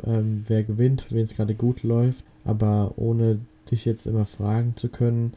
[0.04, 3.40] ähm, wer gewinnt, wen es gerade gut läuft, aber ohne
[3.70, 5.32] dich jetzt immer fragen zu können,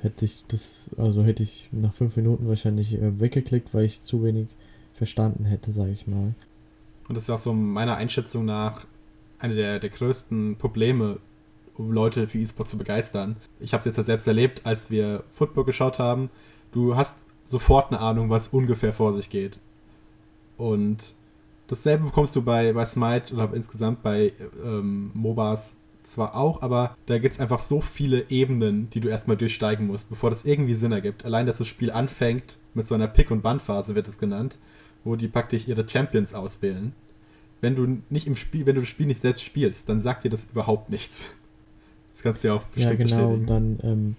[0.00, 4.22] hätte ich das, also hätte ich nach fünf Minuten wahrscheinlich äh, weggeklickt, weil ich zu
[4.22, 4.48] wenig
[4.94, 6.34] verstanden hätte, sage ich mal.
[7.08, 8.86] Und das ist auch so meiner Einschätzung nach
[9.38, 11.18] eine der, der größten Probleme,
[11.76, 13.36] um Leute für E-Sport zu begeistern.
[13.60, 16.30] Ich habe es jetzt ja selbst erlebt, als wir Football geschaut haben.
[16.72, 19.58] Du hast sofort eine Ahnung, was ungefähr vor sich geht.
[20.58, 21.14] Und
[21.66, 24.32] dasselbe bekommst du bei, bei Smite oder insgesamt bei
[24.62, 29.36] ähm, MOBAs zwar auch, aber da gibt es einfach so viele Ebenen, die du erstmal
[29.36, 31.24] durchsteigen musst, bevor das irgendwie Sinn ergibt.
[31.24, 34.58] Allein, dass das Spiel anfängt mit so einer Pick- und Bandphase, wird es genannt,
[35.04, 36.92] wo die praktisch ihre Champions auswählen.
[37.60, 40.30] Wenn du nicht im Spiel, wenn du das Spiel nicht selbst spielst, dann sagt dir
[40.30, 41.26] das überhaupt nichts.
[42.14, 43.46] Das kannst du ja auch bestimmt ja, genau, bestätigen.
[43.46, 44.16] Dann, ähm,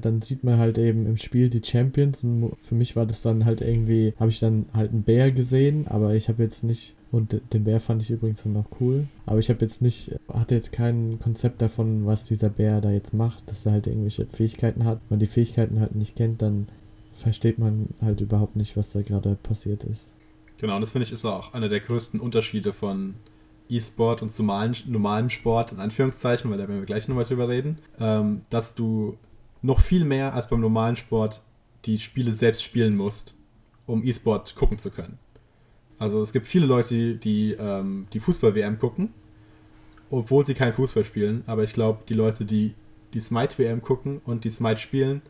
[0.00, 3.44] dann sieht man halt eben im Spiel die Champions und für mich war das dann
[3.44, 7.40] halt irgendwie, habe ich dann halt einen Bär gesehen, aber ich habe jetzt nicht und
[7.52, 9.06] den Bär fand ich übrigens dann auch cool.
[9.24, 13.14] Aber ich habe jetzt nicht, hatte jetzt kein Konzept davon, was dieser Bär da jetzt
[13.14, 15.00] macht, dass er halt irgendwelche Fähigkeiten hat.
[15.08, 16.68] Wenn man die Fähigkeiten halt nicht kennt, dann
[17.14, 20.14] versteht man halt überhaupt nicht, was da gerade passiert ist.
[20.58, 23.14] Genau, und das finde ich ist auch einer der größten Unterschiede von
[23.70, 27.78] E-Sport und normalen, normalem Sport, in Anführungszeichen, weil da werden wir gleich nochmal drüber reden,
[28.00, 29.16] ähm, dass du
[29.62, 31.42] noch viel mehr als beim normalen Sport
[31.84, 33.34] die Spiele selbst spielen musst,
[33.86, 35.18] um E-Sport gucken zu können.
[35.98, 39.12] Also es gibt viele Leute, die die, ähm, die Fußball-WM gucken,
[40.10, 41.42] obwohl sie kein Fußball spielen.
[41.46, 42.74] Aber ich glaube, die Leute, die
[43.14, 45.22] die Smite-WM gucken und die Smite spielen,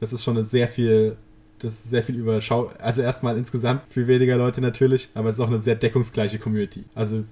[0.00, 1.16] das ist schon eine sehr viel,
[1.58, 2.70] das ist sehr viel überschau.
[2.78, 6.84] Also erstmal insgesamt viel weniger Leute natürlich, aber es ist auch eine sehr deckungsgleiche Community.
[6.94, 7.24] Also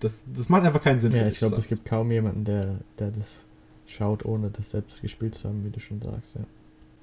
[0.00, 1.12] das, das macht einfach keinen Sinn.
[1.12, 3.46] Ja, ich glaube, es gibt kaum jemanden, der, der das
[3.86, 6.42] schaut, ohne das selbst gespielt zu haben, wie du schon sagst, ja.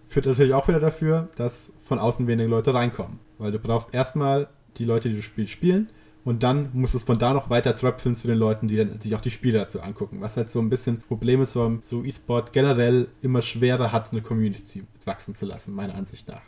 [0.08, 3.20] Führt natürlich auch wieder dafür, dass von außen wenige Leute reinkommen.
[3.38, 5.90] Weil du brauchst erstmal die Leute, die das Spiel spielen.
[6.24, 9.16] Und dann muss es von da noch weiter tröpfeln zu den Leuten, die dann sich
[9.16, 10.22] auch die Spiele dazu angucken.
[10.22, 14.22] Was halt so ein bisschen Problem ist, warum so E-Sport generell immer schwerer hat, eine
[14.22, 16.44] Community wachsen zu lassen, meiner Ansicht nach.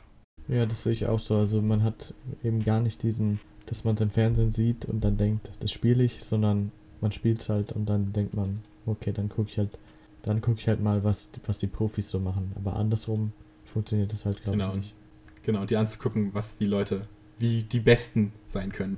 [0.47, 1.35] Ja, das sehe ich auch so.
[1.35, 2.13] Also man hat
[2.43, 6.03] eben gar nicht diesen, dass man es im Fernsehen sieht und dann denkt, das spiele
[6.03, 6.71] ich, sondern
[7.01, 9.79] man spielt es halt und dann denkt man, okay, dann gucke ich halt,
[10.23, 12.53] dann gucke ich halt mal, was, was die Profis so machen.
[12.55, 13.33] Aber andersrum
[13.65, 14.71] funktioniert das halt, glaube genau.
[14.71, 14.95] ich, nicht.
[15.43, 17.01] Genau, und die anzugucken, was die Leute
[17.39, 18.97] wie die Besten sein können.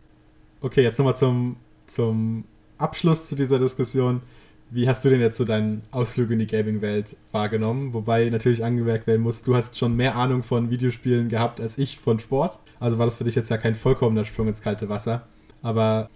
[0.62, 1.58] Okay, jetzt nochmal zum,
[1.88, 2.46] zum
[2.78, 4.22] Abschluss zu dieser Diskussion.
[4.70, 7.94] Wie hast du denn jetzt so deinen Ausflug in die Gaming-Welt wahrgenommen?
[7.94, 12.00] Wobei natürlich angemerkt werden muss, du hast schon mehr Ahnung von Videospielen gehabt als ich
[12.00, 12.60] von Sport.
[12.80, 15.28] Also war das für dich jetzt ja kein vollkommener Sprung ins kalte Wasser.
[15.62, 16.10] Aber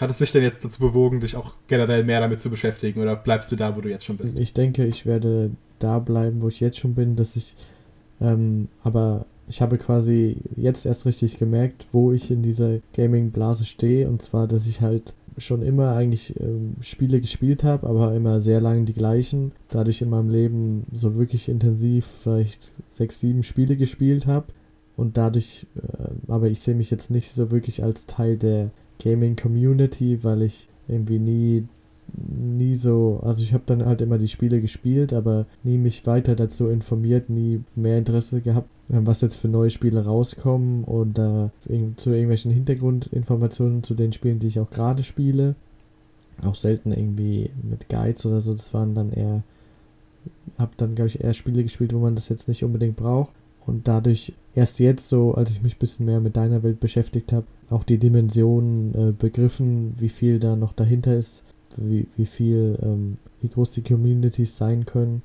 [0.00, 3.16] hat es dich denn jetzt dazu bewogen, dich auch generell mehr damit zu beschäftigen oder
[3.16, 4.38] bleibst du da, wo du jetzt schon bist?
[4.38, 7.54] Ich denke, ich werde da bleiben, wo ich jetzt schon bin, dass ich
[8.20, 14.08] ähm, aber ich habe quasi jetzt erst richtig gemerkt, wo ich in dieser Gaming-Blase stehe.
[14.08, 18.60] Und zwar, dass ich halt schon immer eigentlich ähm, Spiele gespielt habe, aber immer sehr
[18.60, 19.52] lange die gleichen.
[19.68, 24.46] Dadurch in meinem Leben so wirklich intensiv vielleicht sechs, sieben Spiele gespielt habe.
[24.96, 28.70] Und dadurch, äh, aber ich sehe mich jetzt nicht so wirklich als Teil der
[29.02, 31.64] Gaming-Community, weil ich irgendwie nie
[32.16, 36.34] nie so, also ich habe dann halt immer die Spiele gespielt, aber nie mich weiter
[36.36, 41.50] dazu informiert, nie mehr Interesse gehabt, was jetzt für neue Spiele rauskommen oder
[41.96, 45.54] zu irgendwelchen Hintergrundinformationen zu den Spielen, die ich auch gerade spiele.
[46.42, 49.42] Auch selten irgendwie mit Guides oder so, das waren dann eher,
[50.58, 53.32] habe dann glaube ich eher Spiele gespielt, wo man das jetzt nicht unbedingt braucht.
[53.66, 57.32] Und dadurch erst jetzt so, als ich mich ein bisschen mehr mit deiner Welt beschäftigt
[57.32, 61.44] habe, auch die Dimensionen äh, begriffen, wie viel da noch dahinter ist,
[61.76, 65.22] wie, wie viel, ähm, wie groß die Communities sein können,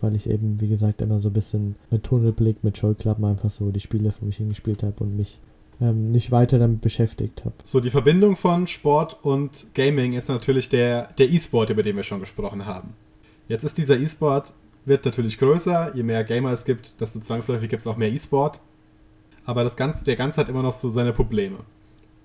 [0.00, 3.70] weil ich eben, wie gesagt, immer so ein bisschen mit Tunnelblick, mit Scheuklappen einfach so
[3.70, 5.40] die Spiele für mich hingespielt habe und mich
[5.80, 7.54] ähm, nicht weiter damit beschäftigt habe.
[7.64, 12.20] So, die Verbindung von Sport und Gaming ist natürlich der, E-Sport, über den wir schon
[12.20, 12.94] gesprochen haben.
[13.48, 17.80] Jetzt ist dieser E-Sport, wird natürlich größer, je mehr Gamer es gibt, desto zwangsläufig gibt
[17.80, 18.60] es auch mehr E-Sport.
[19.44, 21.58] Aber das Ganze, der Ganze hat immer noch so seine Probleme.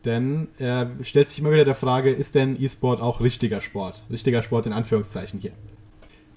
[0.05, 4.03] Denn er stellt sich immer wieder der Frage, ist denn E-Sport auch richtiger Sport?
[4.09, 5.51] Richtiger Sport in Anführungszeichen hier.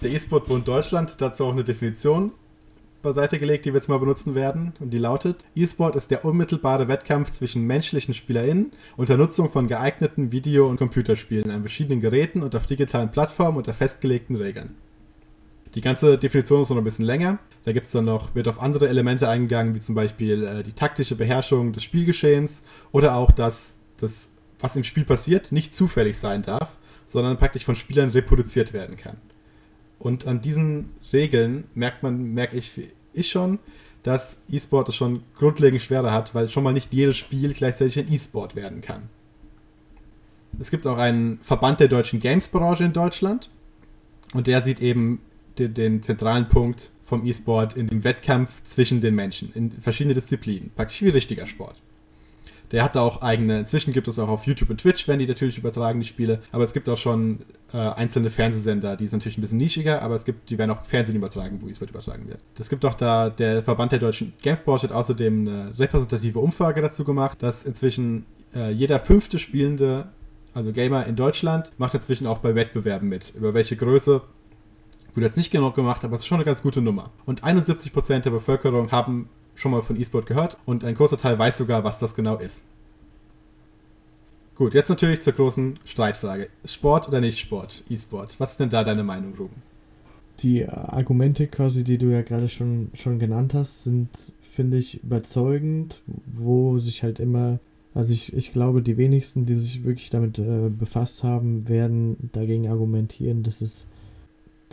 [0.01, 2.31] Der E-Sport-Bund Deutschland hat dazu auch eine Definition
[3.01, 4.73] beiseite gelegt, die wir jetzt mal benutzen werden.
[4.79, 10.31] Und die lautet: E-Sport ist der unmittelbare Wettkampf zwischen menschlichen SpielerInnen unter Nutzung von geeigneten
[10.31, 14.75] Video- und Computerspielen an verschiedenen Geräten und auf digitalen Plattformen unter festgelegten Regeln.
[15.75, 17.39] Die ganze Definition ist noch ein bisschen länger.
[17.63, 21.15] Da gibt's dann noch, wird auf andere Elemente eingegangen, wie zum Beispiel äh, die taktische
[21.15, 26.69] Beherrschung des Spielgeschehens oder auch, dass das, was im Spiel passiert, nicht zufällig sein darf,
[27.05, 29.17] sondern praktisch von Spielern reproduziert werden kann.
[29.99, 32.71] Und an diesen Regeln merkt man, merke ich,
[33.13, 33.59] ich schon,
[34.03, 38.11] dass E-Sport es schon grundlegend schwerer hat, weil schon mal nicht jedes Spiel gleichzeitig ein
[38.11, 39.09] E-Sport werden kann.
[40.59, 43.49] Es gibt auch einen Verband der deutschen Games-Branche in Deutschland
[44.33, 45.21] und der sieht eben
[45.57, 50.71] den, den zentralen Punkt vom E-Sport in dem Wettkampf zwischen den Menschen in verschiedene Disziplinen,
[50.75, 51.75] praktisch wie richtiger Sport.
[52.71, 55.27] Der hat da auch eigene, inzwischen gibt es auch auf YouTube und Twitch, wenn die
[55.27, 57.39] natürlich übertragen, die Spiele, aber es gibt auch schon
[57.73, 60.85] äh, einzelne Fernsehsender, die sind natürlich ein bisschen nischiger, aber es gibt, die werden auch
[60.85, 62.39] Fernsehen übertragen, wo E-Sport übertragen wird.
[62.57, 67.03] Es gibt auch da, der Verband der deutschen Gamesport hat außerdem eine repräsentative Umfrage dazu
[67.03, 68.25] gemacht, dass inzwischen
[68.55, 70.07] äh, jeder fünfte Spielende,
[70.53, 73.33] also Gamer in Deutschland, macht inzwischen auch bei Wettbewerben mit.
[73.35, 74.21] Über welche Größe
[75.13, 77.11] Wurde jetzt nicht genau gemacht, aber es ist schon eine ganz gute Nummer.
[77.25, 81.57] Und 71% der Bevölkerung haben schon mal von E-Sport gehört und ein großer Teil weiß
[81.57, 82.65] sogar, was das genau ist.
[84.55, 86.49] Gut, jetzt natürlich zur großen Streitfrage.
[86.65, 87.83] Sport oder nicht Sport?
[87.89, 88.39] E-Sport.
[88.39, 89.61] Was ist denn da deine Meinung, Ruben?
[90.39, 94.09] Die Argumente quasi, die du ja gerade schon, schon genannt hast, sind,
[94.39, 97.59] finde ich, überzeugend, wo sich halt immer,
[97.93, 102.67] also ich, ich glaube, die wenigsten, die sich wirklich damit äh, befasst haben, werden dagegen
[102.67, 103.87] argumentieren, dass es,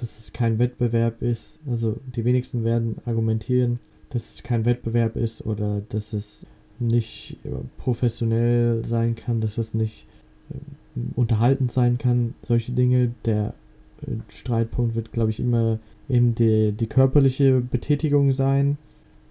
[0.01, 1.59] dass es kein Wettbewerb ist.
[1.68, 3.78] Also die wenigsten werden argumentieren,
[4.11, 6.46] dass es kein Wettbewerb ist oder dass es
[6.78, 7.38] nicht
[7.78, 10.07] professionell sein kann, dass es nicht
[10.51, 13.12] äh, unterhaltend sein kann, solche Dinge.
[13.24, 13.55] Der
[14.03, 15.78] äh, Streitpunkt wird, glaube ich, immer
[16.09, 18.78] eben die, die körperliche Betätigung sein,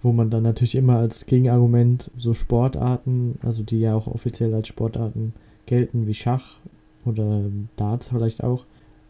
[0.02, 4.68] wo man dann natürlich immer als Gegenargument so Sportarten, also die ja auch offiziell als
[4.68, 5.32] Sportarten
[5.66, 6.58] gelten, wie Schach
[7.04, 7.42] oder
[7.76, 8.64] Dart vielleicht auch,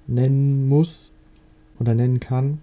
[0.06, 1.12] nennen muss
[1.78, 2.60] oder nennen kann.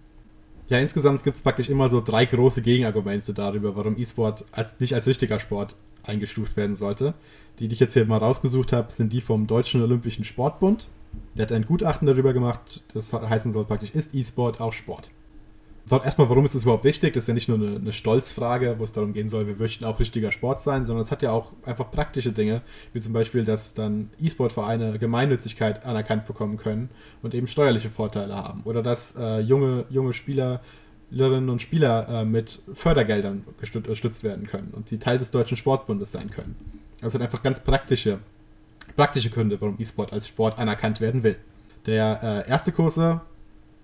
[0.68, 4.96] Ja, insgesamt gibt es praktisch immer so drei große Gegenargumente darüber, warum E-Sport als, nicht
[4.96, 7.14] als richtiger Sport eingestuft werden sollte.
[7.60, 10.88] Die, die ich jetzt hier mal rausgesucht habe, sind die vom Deutschen Olympischen Sportbund.
[11.36, 15.10] Der hat ein Gutachten darüber gemacht, das heißen soll praktisch, ist E-Sport auch Sport?
[15.92, 17.14] Erstmal, warum ist das überhaupt wichtig?
[17.14, 19.86] Das ist ja nicht nur eine, eine, Stolzfrage, wo es darum gehen soll, wir möchten
[19.86, 22.62] auch richtiger Sport sein, sondern es hat ja auch einfach praktische Dinge,
[22.94, 26.90] wie zum Beispiel, dass dann E-Sport-Vereine Gemeinnützigkeit anerkannt bekommen können
[27.22, 28.62] und eben steuerliche Vorteile haben.
[28.64, 34.90] Oder dass äh, junge, junge Spielerinnen und Spieler äh, mit Fördergeldern gestützt werden können und
[34.90, 36.56] sie Teil des Deutschen Sportbundes sein können.
[37.02, 38.18] Das sind einfach ganz praktische,
[38.96, 41.36] praktische Gründe, warum E-Sport als Sport anerkannt werden will.
[41.86, 43.22] Der äh, erste Kurse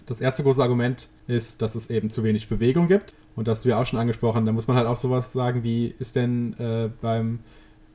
[0.05, 3.15] das erste große Argument ist, dass es eben zu wenig Bewegung gibt.
[3.35, 4.45] Und das hast du ja auch schon angesprochen.
[4.45, 7.39] Da muss man halt auch sowas sagen wie, ist denn äh, beim,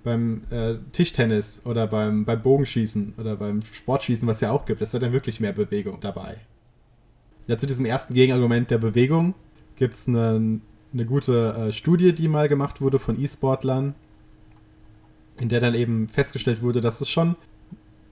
[0.04, 4.94] beim äh, Tischtennis oder beim, beim Bogenschießen oder beim Sportschießen, was ja auch gibt, ist
[4.94, 6.38] da denn wirklich mehr Bewegung dabei?
[7.46, 9.34] Ja, zu diesem ersten Gegenargument der Bewegung
[9.76, 10.60] gibt es eine,
[10.92, 13.94] eine gute äh, Studie, die mal gemacht wurde von E-Sportlern,
[15.38, 17.36] in der dann eben festgestellt wurde, dass es schon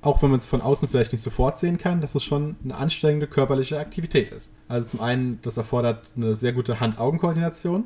[0.05, 2.77] auch wenn man es von außen vielleicht nicht sofort sehen kann, dass es schon eine
[2.77, 4.53] anstrengende körperliche Aktivität ist.
[4.69, 7.85] Also zum einen, das erfordert eine sehr gute Hand-Augen-Koordination.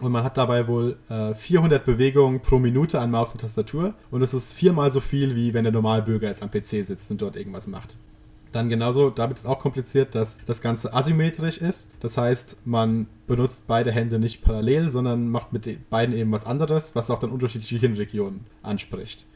[0.00, 3.94] Und man hat dabei wohl äh, 400 Bewegungen pro Minute an Maus und Tastatur.
[4.10, 7.22] Und das ist viermal so viel, wie wenn der Normalbürger jetzt am PC sitzt und
[7.22, 7.96] dort irgendwas macht.
[8.50, 11.90] Dann genauso, damit ist auch kompliziert, dass das Ganze asymmetrisch ist.
[12.00, 16.44] Das heißt, man benutzt beide Hände nicht parallel, sondern macht mit den beiden eben was
[16.44, 19.26] anderes, was auch dann unterschiedliche Hirnregionen anspricht.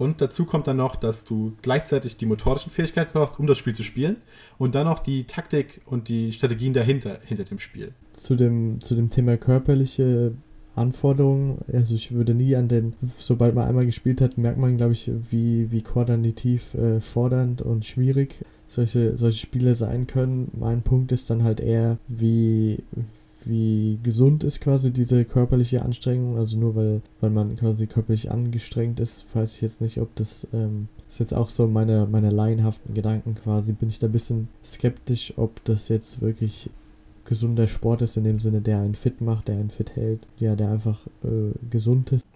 [0.00, 3.74] Und dazu kommt dann noch, dass du gleichzeitig die motorischen Fähigkeiten brauchst, um das Spiel
[3.74, 4.16] zu spielen.
[4.56, 7.92] Und dann noch die Taktik und die Strategien dahinter, hinter dem Spiel.
[8.14, 10.32] Zu dem, zu dem Thema körperliche
[10.74, 14.92] Anforderungen, also ich würde nie an den, sobald man einmal gespielt hat, merkt man, glaube
[14.92, 18.36] ich, wie, wie koordinativ äh, fordernd und schwierig
[18.68, 20.50] solche, solche Spiele sein können.
[20.58, 22.84] Mein Punkt ist dann halt eher, wie,
[23.46, 26.38] wie gesund ist quasi diese körperliche Anstrengung.
[26.38, 30.46] Also nur weil, weil man quasi körperlich angestrengt ist, weiß ich jetzt nicht, ob das
[30.52, 33.72] ähm, ist jetzt auch so meine, meine laienhaften Gedanken quasi.
[33.72, 36.70] Bin ich da ein bisschen skeptisch, ob das jetzt wirklich
[37.24, 40.56] gesunder Sport ist, in dem Sinne, der einen fit macht, der einen fit hält, ja,
[40.56, 42.26] der einfach äh, gesund ist.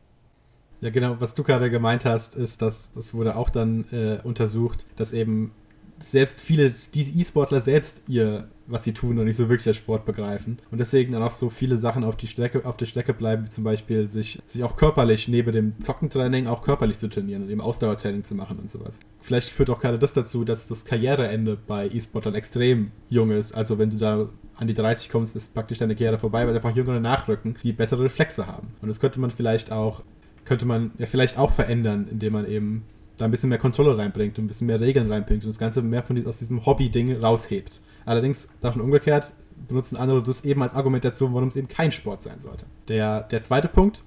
[0.80, 4.86] Ja, genau, was du gerade gemeint hast, ist, dass das wurde auch dann äh, untersucht,
[4.96, 5.50] dass eben
[5.98, 10.04] selbst viele, die E-Sportler selbst ihr, was sie tun und nicht so wirklich als Sport
[10.06, 10.58] begreifen.
[10.70, 13.50] Und deswegen dann auch so viele Sachen auf die Strecke, auf der Strecke bleiben, wie
[13.50, 17.60] zum Beispiel sich, sich auch körperlich neben dem Zockentraining auch körperlich zu trainieren und eben
[17.60, 18.98] Ausdauertraining zu machen und sowas.
[19.20, 23.52] Vielleicht führt auch gerade das dazu, dass das Karriereende bei E-Sportlern extrem jung ist.
[23.52, 26.74] Also wenn du da an die 30 kommst, ist praktisch deine Karriere vorbei, weil einfach
[26.74, 28.68] Jüngere nachrücken, die bessere Reflexe haben.
[28.80, 30.02] Und das könnte man vielleicht auch,
[30.44, 32.84] könnte man ja vielleicht auch verändern, indem man eben
[33.16, 35.82] da ein bisschen mehr Kontrolle reinbringt und ein bisschen mehr Regeln reinbringt und das Ganze
[35.82, 37.80] mehr von aus diesem Hobby-Ding raushebt.
[38.04, 39.32] Allerdings davon umgekehrt
[39.68, 42.66] benutzen andere das eben als Argumentation, warum es eben kein Sport sein sollte.
[42.88, 44.02] Der, der zweite Punkt,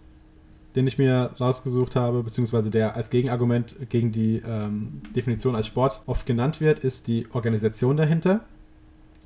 [0.76, 6.02] den ich mir rausgesucht habe, beziehungsweise der als Gegenargument gegen die ähm, Definition als Sport
[6.06, 8.41] oft genannt wird, ist die Organisation dahinter.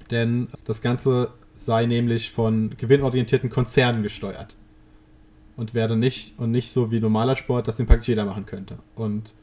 [0.09, 4.55] Denn das Ganze sei nämlich von gewinnorientierten Konzernen gesteuert.
[5.57, 8.79] Und werde nicht, und nicht so wie normaler Sport, das den praktisch jeder machen könnte.
[8.95, 9.33] Und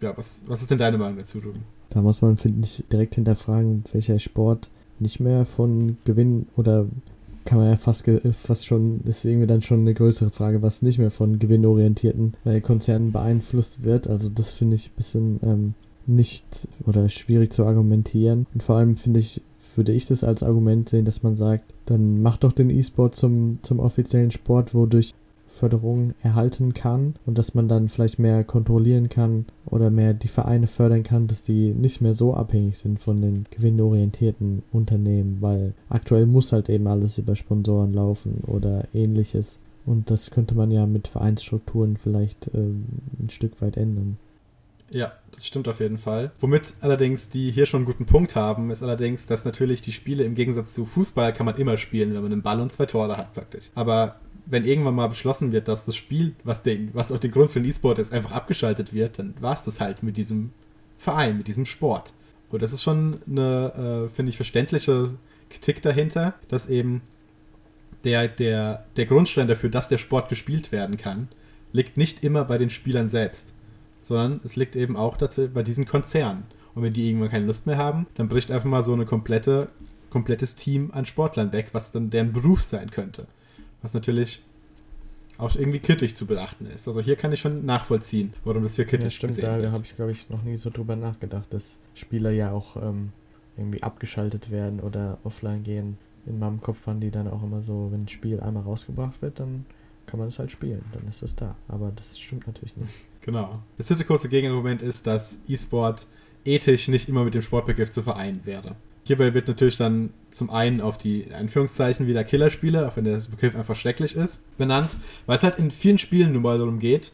[0.00, 1.64] ja, was, was ist denn deine Meinung dazu, Ruben?
[1.94, 4.68] Da muss man, finde ich, direkt hinterfragen, welcher Sport
[4.98, 6.86] nicht mehr von Gewinn oder
[7.44, 8.10] kann man ja fast,
[8.42, 12.60] fast schon, ist irgendwie dann schon eine größere Frage, was nicht mehr von gewinnorientierten äh,
[12.60, 14.06] Konzernen beeinflusst wird.
[14.06, 15.74] Also das finde ich ein bisschen ähm,
[16.06, 18.46] nicht oder schwierig zu argumentieren.
[18.54, 19.42] Und vor allem finde ich,
[19.76, 23.58] würde ich das als Argument sehen, dass man sagt, dann mach doch den E-Sport zum,
[23.62, 25.12] zum offiziellen Sport, wodurch
[25.54, 30.66] Förderung erhalten kann und dass man dann vielleicht mehr kontrollieren kann oder mehr die Vereine
[30.66, 36.26] fördern kann, dass die nicht mehr so abhängig sind von den gewinnorientierten Unternehmen, weil aktuell
[36.26, 39.58] muss halt eben alles über Sponsoren laufen oder ähnliches.
[39.86, 42.86] Und das könnte man ja mit Vereinsstrukturen vielleicht ähm,
[43.20, 44.16] ein Stück weit ändern.
[44.90, 46.30] Ja, das stimmt auf jeden Fall.
[46.40, 50.24] Womit allerdings die hier schon einen guten Punkt haben, ist allerdings, dass natürlich die Spiele
[50.24, 53.16] im Gegensatz zu Fußball kann man immer spielen, wenn man einen Ball und zwei Tore
[53.16, 53.70] hat praktisch.
[53.74, 54.16] Aber
[54.46, 57.60] wenn irgendwann mal beschlossen wird, dass das Spiel, was, den, was auch den Grund für
[57.60, 60.52] den E-Sport ist, einfach abgeschaltet wird, dann war es das halt mit diesem
[60.98, 62.12] Verein, mit diesem Sport.
[62.50, 65.14] Und das ist schon eine, äh, finde ich, verständliche
[65.50, 67.02] Kritik dahinter, dass eben
[68.04, 71.28] der, der, der Grundstein dafür, dass der Sport gespielt werden kann,
[71.72, 73.54] liegt nicht immer bei den Spielern selbst,
[74.00, 76.44] sondern es liegt eben auch dazu, bei diesen Konzernen.
[76.74, 79.68] Und wenn die irgendwann keine Lust mehr haben, dann bricht einfach mal so ein komplette,
[80.10, 83.26] komplettes Team an Sportlern weg, was dann deren Beruf sein könnte.
[83.84, 84.42] Was natürlich
[85.38, 86.88] auch irgendwie kritisch zu beachten ist.
[86.88, 89.94] Also hier kann ich schon nachvollziehen, warum das hier kritisch ja, stimmt, da habe ich,
[89.94, 93.12] glaube ich, noch nie so drüber nachgedacht, dass Spieler ja auch ähm,
[93.56, 95.98] irgendwie abgeschaltet werden oder offline gehen.
[96.26, 99.40] In meinem Kopf waren die dann auch immer so, wenn ein Spiel einmal rausgebracht wird,
[99.40, 99.66] dann
[100.06, 101.56] kann man es halt spielen, dann ist es da.
[101.68, 102.92] Aber das stimmt natürlich nicht.
[103.20, 103.60] Genau.
[103.78, 106.06] Das dritte große Gegenargument ist, dass E-Sport
[106.44, 108.76] ethisch nicht immer mit dem Sportbegriff zu vereinen wäre.
[109.04, 113.54] Hierbei wird natürlich dann zum einen auf die Anführungszeichen wieder Killerspiele, auch wenn der Begriff
[113.54, 114.96] einfach schrecklich ist, benannt,
[115.26, 117.12] weil es halt in vielen Spielen nun mal darum geht,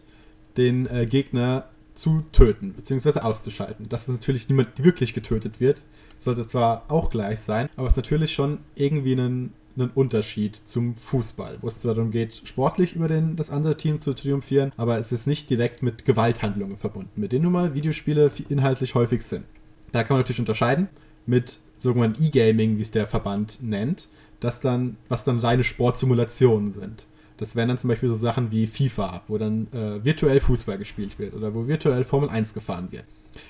[0.57, 3.88] den äh, Gegner zu töten, beziehungsweise auszuschalten.
[3.88, 5.84] Dass natürlich niemand wirklich getötet wird,
[6.18, 10.95] sollte zwar auch gleich sein, aber es ist natürlich schon irgendwie ein, ein Unterschied zum
[10.95, 14.99] Fußball, wo es zwar darum geht, sportlich über den, das andere Team zu triumphieren, aber
[14.99, 19.45] es ist nicht direkt mit Gewalthandlungen verbunden, mit denen nun mal Videospiele inhaltlich häufig sind.
[19.93, 20.88] Da kann man natürlich unterscheiden
[21.26, 24.09] mit sogenannten E-Gaming, wie es der Verband nennt,
[24.41, 27.07] das dann, was dann reine Sportsimulationen sind.
[27.37, 31.18] Das wären dann zum Beispiel so Sachen wie FIFA, wo dann äh, virtuell Fußball gespielt
[31.18, 33.05] wird oder wo virtuell Formel 1 gefahren wird.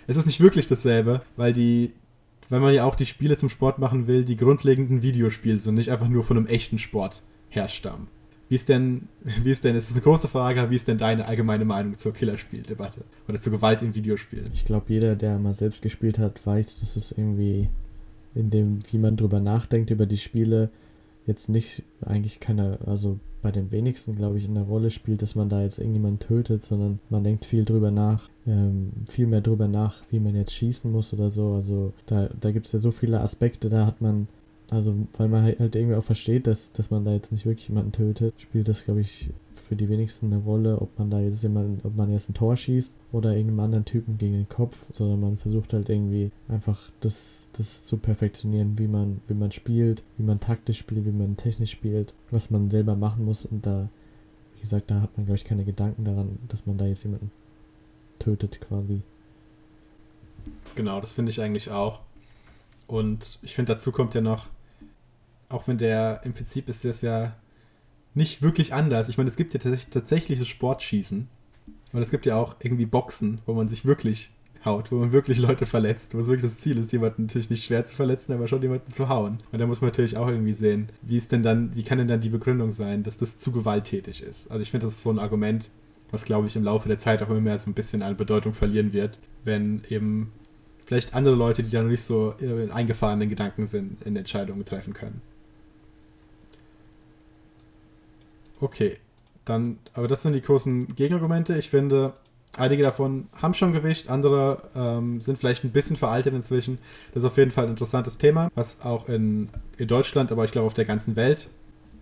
[0.07, 1.93] Es ist nicht wirklich dasselbe, weil die,
[2.49, 5.91] weil man ja auch die Spiele zum Sport machen will, die grundlegenden Videospiele sind, nicht
[5.91, 8.07] einfach nur von einem echten Sport herstammen.
[8.49, 9.09] Wie ist denn,
[9.43, 12.13] wie ist denn, es ist eine große Frage, wie ist denn deine allgemeine Meinung zur
[12.13, 14.51] Killerspieldebatte oder zur Gewalt in Videospielen?
[14.53, 17.69] Ich glaube, jeder, der mal selbst gespielt hat, weiß, dass es irgendwie
[18.35, 20.71] in dem, wie man drüber nachdenkt, über die Spiele,
[21.27, 25.35] jetzt nicht, eigentlich keine, also bei den wenigsten, glaube ich, in der Rolle spielt, dass
[25.35, 29.69] man da jetzt irgendjemanden tötet, sondern man denkt viel drüber nach, ähm, viel mehr drüber
[29.69, 31.55] nach, wie man jetzt schießen muss oder so.
[31.55, 34.29] Also da, da gibt es ja so viele Aspekte, da hat man
[34.71, 37.69] also, weil man halt, halt irgendwie auch versteht, dass, dass man da jetzt nicht wirklich
[37.69, 41.43] jemanden tötet, spielt das, glaube ich, für die wenigsten eine Rolle, ob man da jetzt
[41.43, 45.21] jemanden, ob man jetzt ein Tor schießt oder irgendeinem anderen Typen gegen den Kopf, sondern
[45.21, 50.23] man versucht halt irgendwie einfach das, das zu perfektionieren, wie man, wie man spielt, wie
[50.23, 53.89] man taktisch spielt, wie man technisch spielt, was man selber machen muss und da,
[54.55, 57.31] wie gesagt, da hat man, glaube ich, keine Gedanken daran, dass man da jetzt jemanden
[58.19, 59.03] tötet quasi.
[60.75, 62.01] Genau, das finde ich eigentlich auch.
[62.87, 64.49] Und ich finde, dazu kommt ja noch,
[65.51, 67.37] auch wenn der, im Prinzip ist das ja
[68.15, 69.09] nicht wirklich anders.
[69.09, 71.29] Ich meine, es gibt ja tatsächlich das Sportschießen.
[71.93, 74.31] Und es gibt ja auch irgendwie Boxen, wo man sich wirklich
[74.65, 77.65] haut, wo man wirklich Leute verletzt, wo es wirklich das Ziel ist, jemanden natürlich nicht
[77.65, 79.39] schwer zu verletzen, aber schon jemanden zu hauen.
[79.53, 82.09] Und da muss man natürlich auch irgendwie sehen, wie ist denn dann, wie kann denn
[82.09, 84.51] dann die Begründung sein, dass das zu gewalttätig ist?
[84.51, 85.71] Also ich finde, das ist so ein Argument,
[86.11, 88.53] was glaube ich im Laufe der Zeit auch immer mehr so ein bisschen an Bedeutung
[88.53, 90.33] verlieren wird, wenn eben
[90.85, 94.93] vielleicht andere Leute, die da noch nicht so in eingefahrenen Gedanken sind, in Entscheidungen treffen
[94.93, 95.23] können.
[98.61, 98.99] Okay,
[99.45, 101.57] dann, aber das sind die großen Gegenargumente.
[101.59, 102.13] Ich finde,
[102.57, 106.79] einige davon haben schon Gewicht, andere ähm, sind vielleicht ein bisschen veraltet inzwischen.
[107.13, 109.49] Das ist auf jeden Fall ein interessantes Thema, was auch in,
[109.79, 111.49] in Deutschland, aber ich glaube auf der ganzen Welt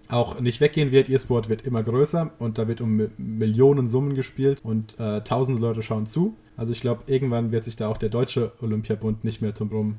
[0.09, 1.09] auch nicht weggehen wird.
[1.09, 5.83] E-Sport wird immer größer und da wird um Millionen Summen gespielt und äh, tausende Leute
[5.83, 6.35] schauen zu.
[6.57, 9.99] Also ich glaube, irgendwann wird sich da auch der deutsche Olympiabund nicht mehr zum Rum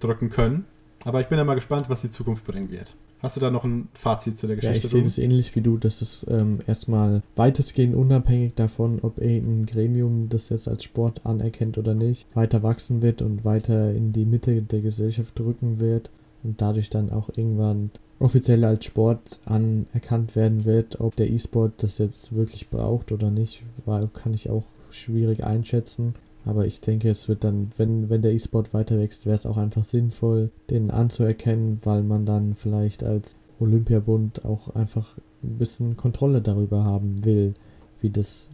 [0.00, 0.64] drücken können.
[1.04, 2.94] Aber ich bin ja mal gespannt, was die Zukunft bringen wird.
[3.20, 4.86] Hast du da noch ein Fazit zu der Ja, Geschichte?
[4.86, 9.66] ich sehe das ähnlich wie du, dass es ähm, erstmal weitestgehend unabhängig davon, ob irgendein
[9.66, 14.24] Gremium das jetzt als Sport anerkennt oder nicht, weiter wachsen wird und weiter in die
[14.24, 16.10] Mitte der Gesellschaft rücken wird
[16.42, 21.00] und dadurch dann auch irgendwann offiziell als Sport anerkannt werden wird.
[21.00, 26.14] Ob der E-Sport das jetzt wirklich braucht oder nicht, war, kann ich auch schwierig einschätzen.
[26.44, 29.56] Aber ich denke, es wird dann, wenn, wenn der E-Sport weiter wächst, wäre es auch
[29.56, 36.40] einfach sinnvoll, den anzuerkennen, weil man dann vielleicht als Olympiabund auch einfach ein bisschen Kontrolle
[36.40, 37.54] darüber haben will,
[38.00, 38.48] wie das,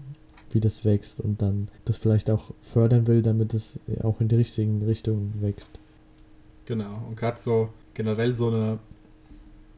[0.50, 4.36] wie das wächst und dann das vielleicht auch fördern will, damit es auch in die
[4.36, 5.78] richtigen Richtungen wächst.
[6.66, 7.02] Genau.
[7.08, 8.78] Und gerade so generell so eine.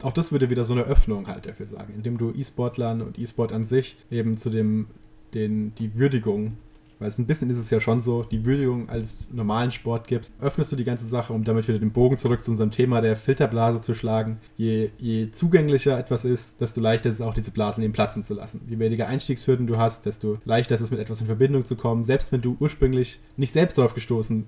[0.01, 3.51] Auch das würde wieder so eine Öffnung halt dafür sagen, indem du E-Sportlern und E-Sport
[3.51, 4.87] an sich eben zu dem,
[5.33, 6.53] den, die Würdigung,
[6.99, 10.33] weil es ein bisschen ist es ja schon so, die Würdigung als normalen Sport gibst,
[10.39, 13.15] öffnest du die ganze Sache, um damit wieder den Bogen zurück zu unserem Thema der
[13.15, 14.37] Filterblase zu schlagen.
[14.57, 18.33] Je, je zugänglicher etwas ist, desto leichter ist es auch, diese Blasen eben platzen zu
[18.33, 18.61] lassen.
[18.69, 22.03] Je weniger Einstiegshürden du hast, desto leichter ist es, mit etwas in Verbindung zu kommen,
[22.03, 24.45] selbst wenn du ursprünglich nicht selbst darauf gestoßen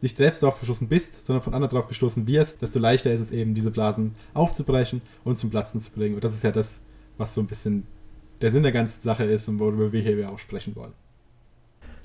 [0.00, 3.30] nicht selbst darauf gestoßen bist, sondern von anderen darauf gestoßen wirst, desto leichter ist es
[3.30, 6.14] eben, diese Blasen aufzubrechen und zum Platzen zu bringen.
[6.14, 6.82] Und das ist ja das,
[7.16, 7.86] was so ein bisschen
[8.42, 10.92] der Sinn der ganzen Sache ist und worüber wir hier auch sprechen wollen.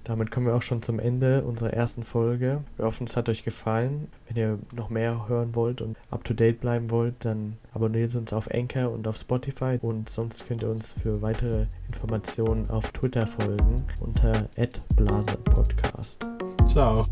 [0.04, 2.64] Damit kommen wir auch schon zum Ende unserer ersten Folge.
[2.78, 4.08] Wir hoffen, es hat euch gefallen.
[4.28, 8.34] Wenn ihr noch mehr hören wollt und up to date bleiben wollt, dann abonniert uns
[8.34, 9.78] auf Anchor und auf Spotify.
[9.82, 14.48] Und sonst könnt ihr uns für weitere Informationen auf Twitter folgen unter
[14.96, 16.28] @blaserpodcast.
[16.68, 17.06] Ciao.